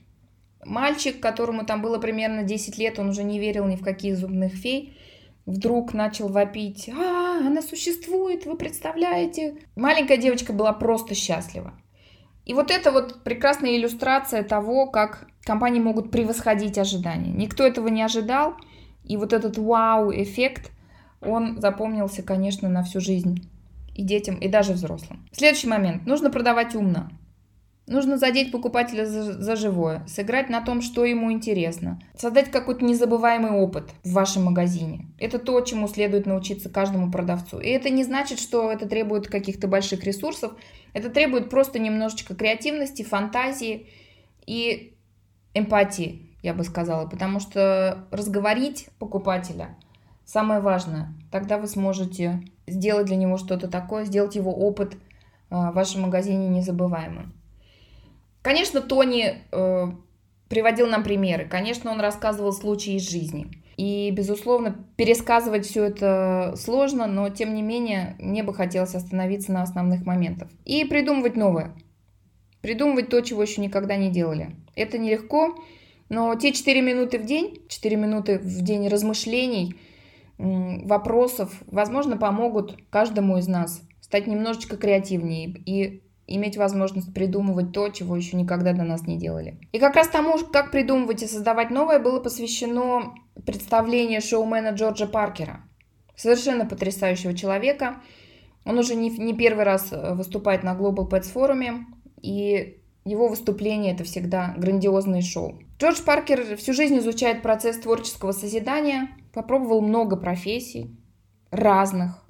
Мальчик, 0.67 1.21
которому 1.21 1.65
там 1.65 1.81
было 1.81 1.99
примерно 1.99 2.43
10 2.43 2.77
лет, 2.77 2.99
он 2.99 3.11
уже 3.11 3.23
не 3.23 3.39
верил 3.39 3.67
ни 3.67 3.77
в 3.77 3.83
каких 3.83 4.17
зубных 4.17 4.53
фей. 4.53 4.97
вдруг 5.47 5.95
начал 5.95 6.27
вопить, 6.27 6.89
а, 6.89 7.39
она 7.39 7.63
существует, 7.63 8.47
вы 8.47 8.57
представляете? 8.57 9.59
Маленькая 9.77 10.17
девочка 10.17 10.53
была 10.53 10.73
просто 10.73 11.15
счастлива. 11.15 11.73
И 12.45 12.53
вот 12.53 12.73
это 12.73 12.91
вот 12.91 13.23
прекрасная 13.23 13.77
иллюстрация 13.77 14.43
того, 14.43 14.87
как 14.87 15.29
компании 15.45 15.81
могут 15.81 16.11
превосходить 16.11 16.79
ожидания. 16.79 17.31
Никто 17.31 17.65
этого 17.65 17.87
не 17.87 18.03
ожидал, 18.03 18.55
и 19.05 19.17
вот 19.17 19.33
этот 19.33 19.57
вау-эффект, 19.57 20.73
он 21.21 21.61
запомнился, 21.61 22.23
конечно, 22.23 22.69
на 22.69 22.83
всю 22.83 23.01
жизнь 23.01 23.49
и 23.95 24.03
детям, 24.03 24.37
и 24.37 24.49
даже 24.49 24.73
взрослым. 24.73 25.29
Следующий 25.31 25.69
момент. 25.69 26.07
Нужно 26.07 26.31
продавать 26.31 26.75
умно. 26.75 27.09
Нужно 27.87 28.19
задеть 28.19 28.51
покупателя 28.51 29.07
за, 29.07 29.41
за 29.41 29.55
живое, 29.55 30.05
сыграть 30.09 30.49
на 30.49 30.61
том, 30.61 30.83
что 30.83 31.05
ему 31.05 31.31
интересно, 31.31 32.01
создать 32.17 32.51
какой-то 32.51 32.85
незабываемый 32.85 33.53
опыт 33.53 33.91
в 34.03 34.13
вашем 34.13 34.45
магазине. 34.47 35.07
Это 35.21 35.39
то, 35.39 35.61
чему 35.61 35.87
следует 35.87 36.27
научиться 36.27 36.69
каждому 36.69 37.13
продавцу. 37.13 37.61
И 37.61 37.69
это 37.69 37.89
не 37.89 38.03
значит, 38.03 38.41
что 38.41 38.73
это 38.73 38.89
требует 38.89 39.29
каких-то 39.29 39.69
больших 39.69 40.03
ресурсов. 40.03 40.53
Это 40.95 41.11
требует 41.11 41.49
просто 41.49 41.79
немножечко 41.79 42.35
креативности, 42.35 43.05
фантазии 43.05 43.87
и 44.47 44.97
эмпатии, 45.55 46.35
я 46.43 46.55
бы 46.55 46.65
сказала. 46.65 47.07
Потому 47.07 47.39
что 47.39 48.09
разговорить 48.11 48.89
покупателя 48.99 49.77
самое 50.25 50.61
важное. 50.61 51.15
Тогда 51.31 51.57
вы 51.57 51.69
сможете 51.69 52.43
сделать 52.67 53.07
для 53.07 53.17
него 53.17 53.37
что-то 53.37 53.69
такое, 53.69 54.05
сделать 54.05 54.35
его 54.35 54.53
опыт 54.53 54.97
а, 55.51 55.71
в 55.71 55.75
вашем 55.77 56.03
магазине 56.03 56.49
незабываемым. 56.49 57.33
Конечно, 58.47 58.81
Тони 58.81 59.43
э, 59.51 59.87
приводил 60.49 60.87
нам 60.87 61.03
примеры, 61.03 61.49
конечно, 61.49 61.91
он 61.91 61.99
рассказывал 61.99 62.53
случаи 62.53 62.95
из 62.95 63.11
жизни. 63.11 63.49
И, 63.77 64.09
безусловно, 64.13 64.87
пересказывать 64.97 65.67
все 65.67 65.83
это 65.83 66.55
сложно, 66.57 67.09
но, 67.09 67.29
тем 67.29 67.55
не 67.55 67.63
менее, 67.63 68.15
мне 68.21 68.45
бы 68.45 68.55
хотелось 68.55 68.95
остановиться 68.95 69.51
на 69.51 69.63
основных 69.63 70.07
моментах. 70.07 70.49
И 70.65 70.85
придумывать 70.85 71.37
новое. 71.37 71.75
Придумывать 72.61 73.09
то, 73.09 73.21
чего 73.21 73.43
еще 73.43 73.61
никогда 73.61 73.97
не 73.97 74.13
делали. 74.13 74.55
Это 74.77 74.97
нелегко, 74.97 75.57
но 76.09 76.33
те 76.37 76.53
4 76.53 76.81
минуты 76.83 77.19
в 77.19 77.27
день, 77.27 77.65
4 77.67 77.97
минуты 77.97 78.39
в 78.39 78.63
день 78.63 78.87
размышлений, 78.87 79.75
вопросов, 80.39 81.53
возможно, 81.67 82.17
помогут 82.17 82.77
каждому 82.91 83.39
из 83.39 83.49
нас 83.49 83.83
стать 84.01 84.29
немножечко 84.29 84.77
креативнее 84.77 85.49
и 85.67 86.06
иметь 86.27 86.57
возможность 86.57 87.13
придумывать 87.15 87.73
то, 87.73 87.89
чего 87.89 88.17
еще 88.17 88.37
никогда 88.37 88.73
до 88.73 88.83
нас 88.83 89.03
не 89.03 89.19
делали. 89.19 89.59
И 89.73 89.79
как 89.79 89.97
раз 89.97 90.09
тому, 90.09 90.39
как 90.53 90.71
придумывать 90.71 91.23
и 91.23 91.27
создавать 91.27 91.71
новое, 91.71 91.99
было 91.99 92.21
посвящено 92.21 93.15
представление 93.45 94.21
шоумена 94.21 94.71
Джорджа 94.71 95.07
Паркера. 95.07 95.63
Совершенно 96.17 96.67
потрясающего 96.67 97.35
человека. 97.35 97.97
Он 98.65 98.79
уже 98.79 98.95
не, 98.95 99.11
не 99.11 99.35
первый 99.35 99.65
раз 99.65 99.93
э, 99.93 100.15
выступает 100.15 100.65
на 100.65 100.75
Global 100.75 101.09
Pets 101.09 101.31
форуме, 101.31 101.87
и 102.21 102.81
его 103.05 103.29
выступление 103.29 103.95
это 103.95 104.03
всегда 104.03 104.55
грандиозное 104.57 105.23
шоу. 105.23 105.61
Джордж 105.79 106.03
Паркер 106.03 106.57
всю 106.57 106.73
жизнь 106.73 106.99
изучает 106.99 107.43
процесс 107.43 107.79
творческого 107.79 108.33
созидания, 108.33 109.11
попробовал 109.33 109.83
много 109.83 110.17
профессий 110.17 110.97
разных, 111.53 112.26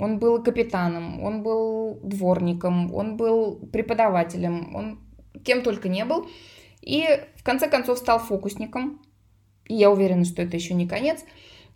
он 0.00 0.18
был 0.18 0.42
капитаном, 0.42 1.22
он 1.22 1.42
был 1.42 2.00
дворником, 2.02 2.92
он 2.94 3.16
был 3.18 3.56
преподавателем, 3.70 4.74
он 4.74 4.98
кем 5.44 5.62
только 5.62 5.88
не 5.88 6.04
был. 6.04 6.26
И 6.80 7.06
в 7.36 7.44
конце 7.44 7.68
концов 7.68 7.98
стал 7.98 8.18
фокусником. 8.18 9.02
И 9.66 9.74
я 9.74 9.90
уверена, 9.90 10.24
что 10.24 10.42
это 10.42 10.56
еще 10.56 10.74
не 10.74 10.88
конец. 10.88 11.22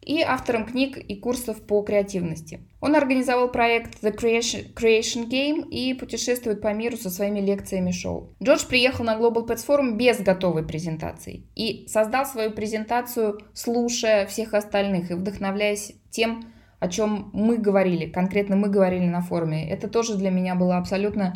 И 0.01 0.21
автором 0.23 0.67
книг 0.67 0.97
и 0.99 1.17
курсов 1.17 1.63
по 1.67 1.83
креативности. 1.83 2.61
Он 2.81 2.95
организовал 2.97 3.51
проект 3.51 4.03
The 4.03 4.15
Creation, 4.15 5.29
Game 5.29 5.69
и 5.69 5.95
путешествует 5.95 6.61
по 6.61 6.73
миру 6.73 6.97
со 6.97 7.11
своими 7.11 7.41
лекциями 7.41 7.91
шоу. 7.91 8.35
Джордж 8.43 8.67
приехал 8.67 9.05
на 9.05 9.19
Global 9.19 9.47
Pets 9.47 9.67
Forum 9.67 9.97
без 9.97 10.21
готовой 10.21 10.67
презентации 10.67 11.47
и 11.55 11.87
создал 11.89 12.27
свою 12.27 12.51
презентацию, 12.51 13.41
слушая 13.53 14.27
всех 14.27 14.55
остальных 14.55 15.11
и 15.11 15.15
вдохновляясь 15.15 15.95
тем, 16.11 16.54
о 16.85 16.89
чем 16.89 17.31
мы 17.33 17.57
говорили, 17.57 18.05
конкретно 18.07 18.57
мы 18.57 18.69
говорили 18.69 19.07
на 19.07 19.23
форуме. 19.23 19.67
Это 19.71 19.89
тоже 19.89 20.17
для 20.17 20.31
меня 20.31 20.55
было 20.55 20.77
абсолютно, 20.77 21.33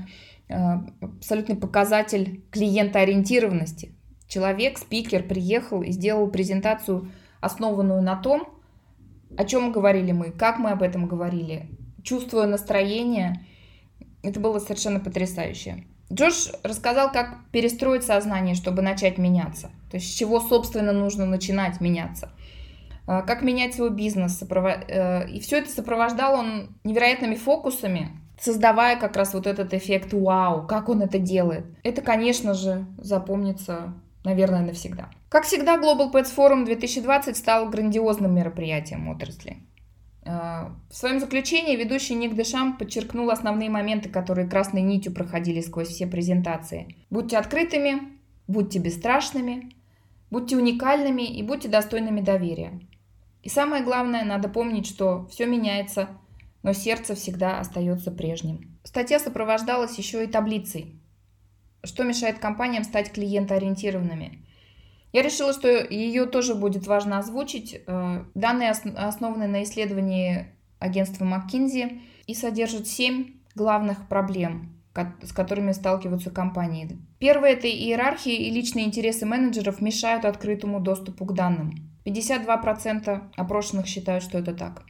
э, 0.48 0.54
абсолютный 1.00 1.56
показатель 1.56 2.44
клиентоориентированности. 2.50 3.94
Человек, 4.28 4.76
спикер, 4.76 5.22
приехал 5.22 5.80
и 5.80 5.90
сделал 5.90 6.28
презентацию, 6.28 7.10
основанную 7.40 8.02
на 8.02 8.16
том, 8.16 8.46
о 9.38 9.44
чем 9.44 9.72
говорили 9.72 10.12
мы, 10.12 10.32
как 10.32 10.58
мы 10.58 10.70
об 10.70 10.82
этом 10.82 11.06
говорили, 11.06 11.70
чувствуя 12.02 12.46
настроение. 12.46 13.46
Это 14.22 14.40
было 14.40 14.58
совершенно 14.58 15.00
потрясающе. 15.00 15.84
Джордж 16.12 16.50
рассказал, 16.62 17.10
как 17.10 17.38
перестроить 17.52 18.04
сознание, 18.04 18.54
чтобы 18.54 18.82
начать 18.82 19.16
меняться. 19.16 19.70
То 19.90 19.96
есть 19.96 20.12
с 20.12 20.14
чего, 20.14 20.40
собственно, 20.40 20.92
нужно 20.92 21.24
начинать 21.24 21.80
меняться. 21.80 22.32
А, 23.08 23.22
как 23.22 23.40
менять 23.40 23.74
свой 23.74 23.88
бизнес. 23.88 24.42
Э, 24.42 25.26
и 25.28 25.40
все 25.40 25.58
это 25.58 25.70
сопровождал 25.70 26.38
он 26.38 26.76
невероятными 26.84 27.36
фокусами, 27.36 28.10
создавая 28.38 28.96
как 29.00 29.16
раз 29.16 29.32
вот 29.32 29.46
этот 29.46 29.72
эффект 29.72 30.12
«Вау!», 30.12 30.66
как 30.66 30.90
он 30.90 31.00
это 31.00 31.18
делает. 31.18 31.64
Это, 31.82 32.02
конечно 32.02 32.52
же, 32.52 32.84
запомнится, 32.98 33.94
наверное, 34.24 34.60
навсегда. 34.60 35.08
Как 35.30 35.44
всегда, 35.44 35.78
Global 35.78 36.12
Pets 36.12 36.36
Forum 36.36 36.66
2020 36.66 37.34
стал 37.34 37.70
грандиозным 37.70 38.34
мероприятием 38.34 39.08
отрасли. 39.08 39.56
А, 40.26 40.72
в 40.90 40.94
своем 40.94 41.18
заключении 41.18 41.76
ведущий 41.76 42.14
Ник 42.14 42.34
Дешам 42.34 42.76
подчеркнул 42.76 43.30
основные 43.30 43.70
моменты, 43.70 44.10
которые 44.10 44.46
красной 44.46 44.82
нитью 44.82 45.14
проходили 45.14 45.62
сквозь 45.62 45.88
все 45.88 46.06
презентации. 46.06 46.94
Будьте 47.08 47.38
открытыми, 47.38 48.02
будьте 48.46 48.78
бесстрашными, 48.78 49.70
будьте 50.30 50.58
уникальными 50.58 51.22
и 51.22 51.42
будьте 51.42 51.68
достойными 51.68 52.20
доверия. 52.20 52.78
И 53.48 53.50
самое 53.50 53.82
главное, 53.82 54.26
надо 54.26 54.50
помнить, 54.50 54.86
что 54.86 55.26
все 55.28 55.46
меняется, 55.46 56.10
но 56.62 56.74
сердце 56.74 57.14
всегда 57.14 57.60
остается 57.60 58.10
прежним. 58.10 58.78
Статья 58.84 59.18
сопровождалась 59.18 59.96
еще 59.96 60.22
и 60.22 60.26
таблицей. 60.26 61.00
Что 61.82 62.04
мешает 62.04 62.40
компаниям 62.40 62.84
стать 62.84 63.10
клиентоориентированными? 63.10 64.44
Я 65.14 65.22
решила, 65.22 65.54
что 65.54 65.66
ее 65.66 66.26
тоже 66.26 66.54
будет 66.54 66.86
важно 66.86 67.20
озвучить. 67.20 67.80
Э, 67.86 68.24
данные 68.34 68.72
основаны 68.72 69.46
на 69.46 69.62
исследовании 69.62 70.48
агентства 70.78 71.24
McKinsey 71.24 72.02
и 72.26 72.34
содержат 72.34 72.86
7 72.86 73.32
главных 73.54 74.08
проблем, 74.08 74.78
с 75.22 75.32
которыми 75.32 75.72
сталкиваются 75.72 76.30
компании. 76.30 76.98
Первое– 77.18 77.52
это 77.54 77.66
иерархия 77.66 78.36
и 78.36 78.50
личные 78.50 78.84
интересы 78.84 79.24
менеджеров 79.24 79.80
мешают 79.80 80.26
открытому 80.26 80.80
доступу 80.80 81.24
к 81.24 81.32
данным. 81.32 81.87
52% 82.08 83.30
опрошенных 83.36 83.86
считают, 83.86 84.24
что 84.24 84.38
это 84.38 84.54
так. 84.54 84.84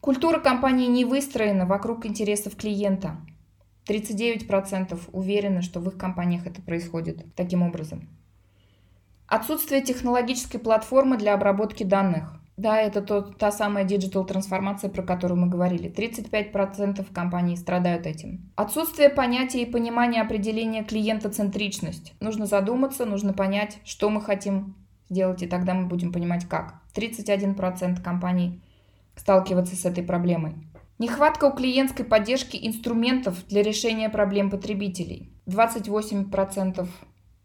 Культура 0.00 0.38
компании 0.38 0.86
не 0.86 1.04
выстроена 1.04 1.66
вокруг 1.66 2.04
интересов 2.04 2.56
клиента. 2.56 3.16
39% 3.88 4.98
уверены, 5.12 5.62
что 5.62 5.80
в 5.80 5.88
их 5.88 5.96
компаниях 5.96 6.46
это 6.46 6.60
происходит 6.62 7.34
таким 7.34 7.62
образом. 7.62 8.08
Отсутствие 9.26 9.82
технологической 9.82 10.60
платформы 10.60 11.16
для 11.16 11.34
обработки 11.34 11.84
данных. 11.84 12.40
Да, 12.56 12.78
это 12.78 13.02
тот, 13.02 13.36
та 13.36 13.50
самая 13.50 13.84
digital 13.84 14.24
трансформация, 14.24 14.88
про 14.88 15.02
которую 15.02 15.40
мы 15.40 15.48
говорили. 15.48 15.90
35% 15.90 17.12
компаний 17.12 17.56
страдают 17.56 18.06
этим. 18.06 18.52
Отсутствие 18.54 19.08
понятия 19.08 19.62
и 19.62 19.70
понимания 19.70 20.22
определения 20.22 20.84
клиентоцентричность. 20.84 22.14
Нужно 22.20 22.46
задуматься, 22.46 23.06
нужно 23.06 23.32
понять, 23.32 23.78
что 23.84 24.08
мы 24.08 24.20
хотим 24.20 24.76
сделать, 25.08 25.42
и 25.42 25.46
тогда 25.46 25.74
мы 25.74 25.86
будем 25.86 26.12
понимать 26.12 26.46
как. 26.48 26.80
31% 26.94 28.02
компаний 28.02 28.62
сталкиваться 29.16 29.76
с 29.76 29.84
этой 29.84 30.04
проблемой. 30.04 30.54
Нехватка 30.98 31.46
у 31.46 31.52
клиентской 31.52 32.04
поддержки 32.04 32.56
инструментов 32.60 33.46
для 33.48 33.62
решения 33.62 34.08
проблем 34.08 34.50
потребителей. 34.50 35.32
28% 35.46 36.88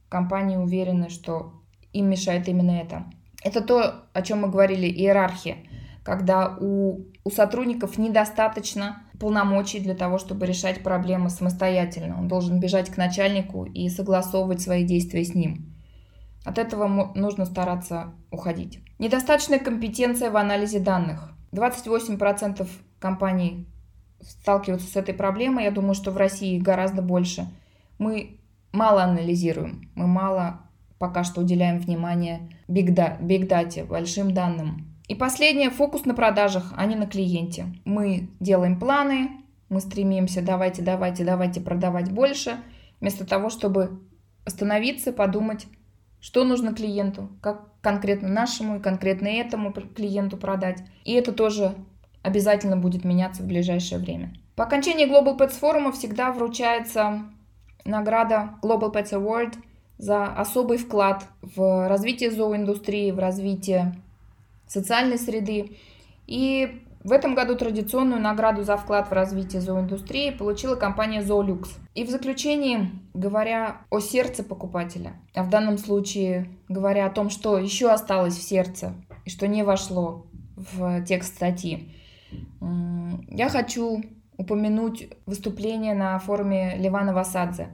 компаний 0.07 0.57
уверены, 0.57 1.09
что 1.09 1.53
им 1.91 2.09
мешает 2.09 2.47
именно 2.47 2.71
это. 2.71 3.05
Это 3.43 3.61
то, 3.61 4.05
о 4.13 4.21
чем 4.21 4.41
мы 4.41 4.49
говорили, 4.49 4.87
иерархия, 4.87 5.57
когда 6.03 6.57
у, 6.59 7.05
у 7.23 7.31
сотрудников 7.31 7.97
недостаточно 7.97 9.03
полномочий 9.19 9.79
для 9.79 9.95
того, 9.95 10.17
чтобы 10.17 10.45
решать 10.45 10.83
проблемы 10.83 11.29
самостоятельно. 11.29 12.17
Он 12.17 12.27
должен 12.27 12.59
бежать 12.59 12.89
к 12.89 12.97
начальнику 12.97 13.65
и 13.65 13.89
согласовывать 13.89 14.61
свои 14.61 14.83
действия 14.83 15.23
с 15.23 15.33
ним. 15.33 15.68
От 16.45 16.57
этого 16.57 16.87
нужно 17.15 17.45
стараться 17.45 18.13
уходить. 18.31 18.79
Недостаточная 18.97 19.59
компетенция 19.59 20.31
в 20.31 20.37
анализе 20.37 20.79
данных. 20.79 21.31
28% 21.51 22.67
компаний 22.99 23.67
сталкиваются 24.21 24.87
с 24.87 24.95
этой 24.95 25.13
проблемой. 25.13 25.65
Я 25.65 25.71
думаю, 25.71 25.93
что 25.93 26.11
в 26.11 26.17
России 26.17 26.59
гораздо 26.59 27.01
больше. 27.01 27.47
Мы 27.97 28.39
мало 28.71 29.03
анализируем, 29.03 29.89
мы 29.95 30.07
мало 30.07 30.61
пока 30.97 31.23
что 31.23 31.41
уделяем 31.41 31.79
внимание 31.79 32.49
биг, 32.67 32.93
да, 32.93 33.17
биг 33.19 33.47
дате, 33.47 33.83
большим 33.83 34.33
данным. 34.33 34.85
И 35.07 35.15
последнее, 35.15 35.71
фокус 35.71 36.05
на 36.05 36.13
продажах, 36.13 36.73
а 36.77 36.85
не 36.85 36.95
на 36.95 37.07
клиенте. 37.07 37.65
Мы 37.85 38.29
делаем 38.39 38.79
планы, 38.79 39.31
мы 39.69 39.79
стремимся 39.81 40.41
давайте, 40.41 40.81
давайте, 40.81 41.23
давайте 41.23 41.61
продавать 41.61 42.11
больше, 42.11 42.57
вместо 42.99 43.25
того, 43.25 43.49
чтобы 43.49 44.01
остановиться, 44.45 45.11
подумать, 45.11 45.67
что 46.21 46.43
нужно 46.43 46.73
клиенту, 46.73 47.29
как 47.41 47.63
конкретно 47.81 48.27
нашему 48.27 48.77
и 48.77 48.81
конкретно 48.81 49.27
этому 49.27 49.71
клиенту 49.71 50.37
продать. 50.37 50.83
И 51.05 51.13
это 51.13 51.31
тоже 51.31 51.75
обязательно 52.21 52.77
будет 52.77 53.05
меняться 53.05 53.43
в 53.43 53.47
ближайшее 53.47 53.99
время. 53.99 54.33
По 54.55 54.65
окончании 54.65 55.07
Global 55.07 55.37
Pets 55.37 55.53
форума 55.59 55.91
всегда 55.91 56.31
вручается 56.31 57.23
награда 57.85 58.55
Global 58.61 58.93
Pets 58.93 59.11
Award 59.11 59.55
за 59.97 60.25
особый 60.25 60.77
вклад 60.77 61.25
в 61.41 61.87
развитие 61.87 62.31
зооиндустрии, 62.31 63.11
в 63.11 63.19
развитие 63.19 63.95
социальной 64.67 65.17
среды. 65.17 65.77
И 66.27 66.83
в 67.03 67.11
этом 67.11 67.33
году 67.33 67.55
традиционную 67.55 68.21
награду 68.21 68.63
за 68.63 68.75
вклад 68.75 69.09
в 69.09 69.13
развитие 69.13 69.61
зооиндустрии 69.61 70.31
получила 70.31 70.75
компания 70.75 71.21
Zoolux. 71.21 71.69
И 71.95 72.03
в 72.03 72.09
заключении, 72.09 72.89
говоря 73.13 73.81
о 73.89 73.99
сердце 73.99 74.43
покупателя, 74.43 75.13
а 75.33 75.43
в 75.43 75.49
данном 75.49 75.77
случае 75.77 76.49
говоря 76.67 77.05
о 77.05 77.09
том, 77.09 77.29
что 77.29 77.57
еще 77.57 77.89
осталось 77.89 78.35
в 78.35 78.43
сердце 78.43 78.93
и 79.25 79.29
что 79.29 79.47
не 79.47 79.63
вошло 79.63 80.27
в 80.55 81.03
текст 81.05 81.35
статьи, 81.35 81.95
я 83.29 83.49
хочу 83.49 84.03
упомянуть 84.37 85.09
выступление 85.25 85.93
на 85.95 86.19
форуме 86.19 86.75
Ливана 86.77 87.13
Васадзе, 87.13 87.69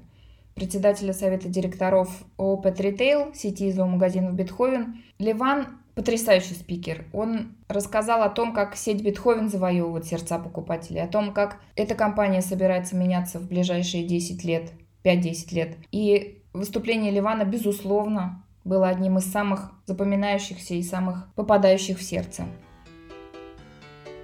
председателя 0.53 1.13
совета 1.13 1.49
директоров 1.49 2.23
Pet 2.37 2.77
Retail, 2.77 3.35
сети 3.35 3.71
зоомагазинов 3.71 4.33
Бетховен. 4.33 5.03
Ливан 5.19 5.67
потрясающий 5.95 6.53
спикер. 6.53 7.05
Он 7.13 7.55
рассказал 7.67 8.21
о 8.21 8.29
том, 8.29 8.53
как 8.53 8.75
сеть 8.75 9.01
Бетховен 9.01 9.49
завоевывает 9.49 10.05
сердца 10.05 10.37
покупателей, 10.37 11.01
о 11.01 11.07
том, 11.07 11.33
как 11.33 11.59
эта 11.75 11.95
компания 11.95 12.41
собирается 12.41 12.95
меняться 12.95 13.39
в 13.39 13.47
ближайшие 13.47 14.05
10 14.05 14.43
лет, 14.43 14.71
5-10 15.03 15.55
лет. 15.55 15.77
И 15.91 16.43
выступление 16.53 17.11
Ливана, 17.11 17.43
безусловно, 17.45 18.43
было 18.65 18.89
одним 18.89 19.17
из 19.17 19.31
самых 19.31 19.71
запоминающихся 19.85 20.73
и 20.73 20.83
самых 20.83 21.33
попадающих 21.35 21.99
в 21.99 22.03
сердце. 22.03 22.45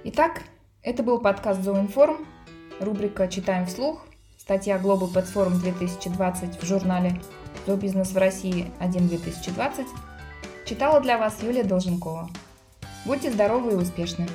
Итак, 0.04 0.42
это 0.82 1.02
был 1.02 1.20
подкаст 1.20 1.60
Zooinform, 1.60 2.26
рубрика 2.80 3.28
«Читаем 3.28 3.66
вслух», 3.66 4.04
статья 4.36 4.78
Global 4.78 5.12
Platform 5.12 5.60
2020 5.60 6.60
в 6.60 6.66
журнале 6.66 7.20
«Зообизнес 7.66 8.10
в 8.10 8.18
России 8.18 8.66
1-2020», 8.80 9.86
Читала 10.64 11.00
для 11.00 11.18
вас 11.18 11.42
Юлия 11.42 11.64
Долженкова. 11.64 12.30
Будьте 13.04 13.32
здоровы 13.32 13.72
и 13.72 13.74
успешны! 13.74 14.28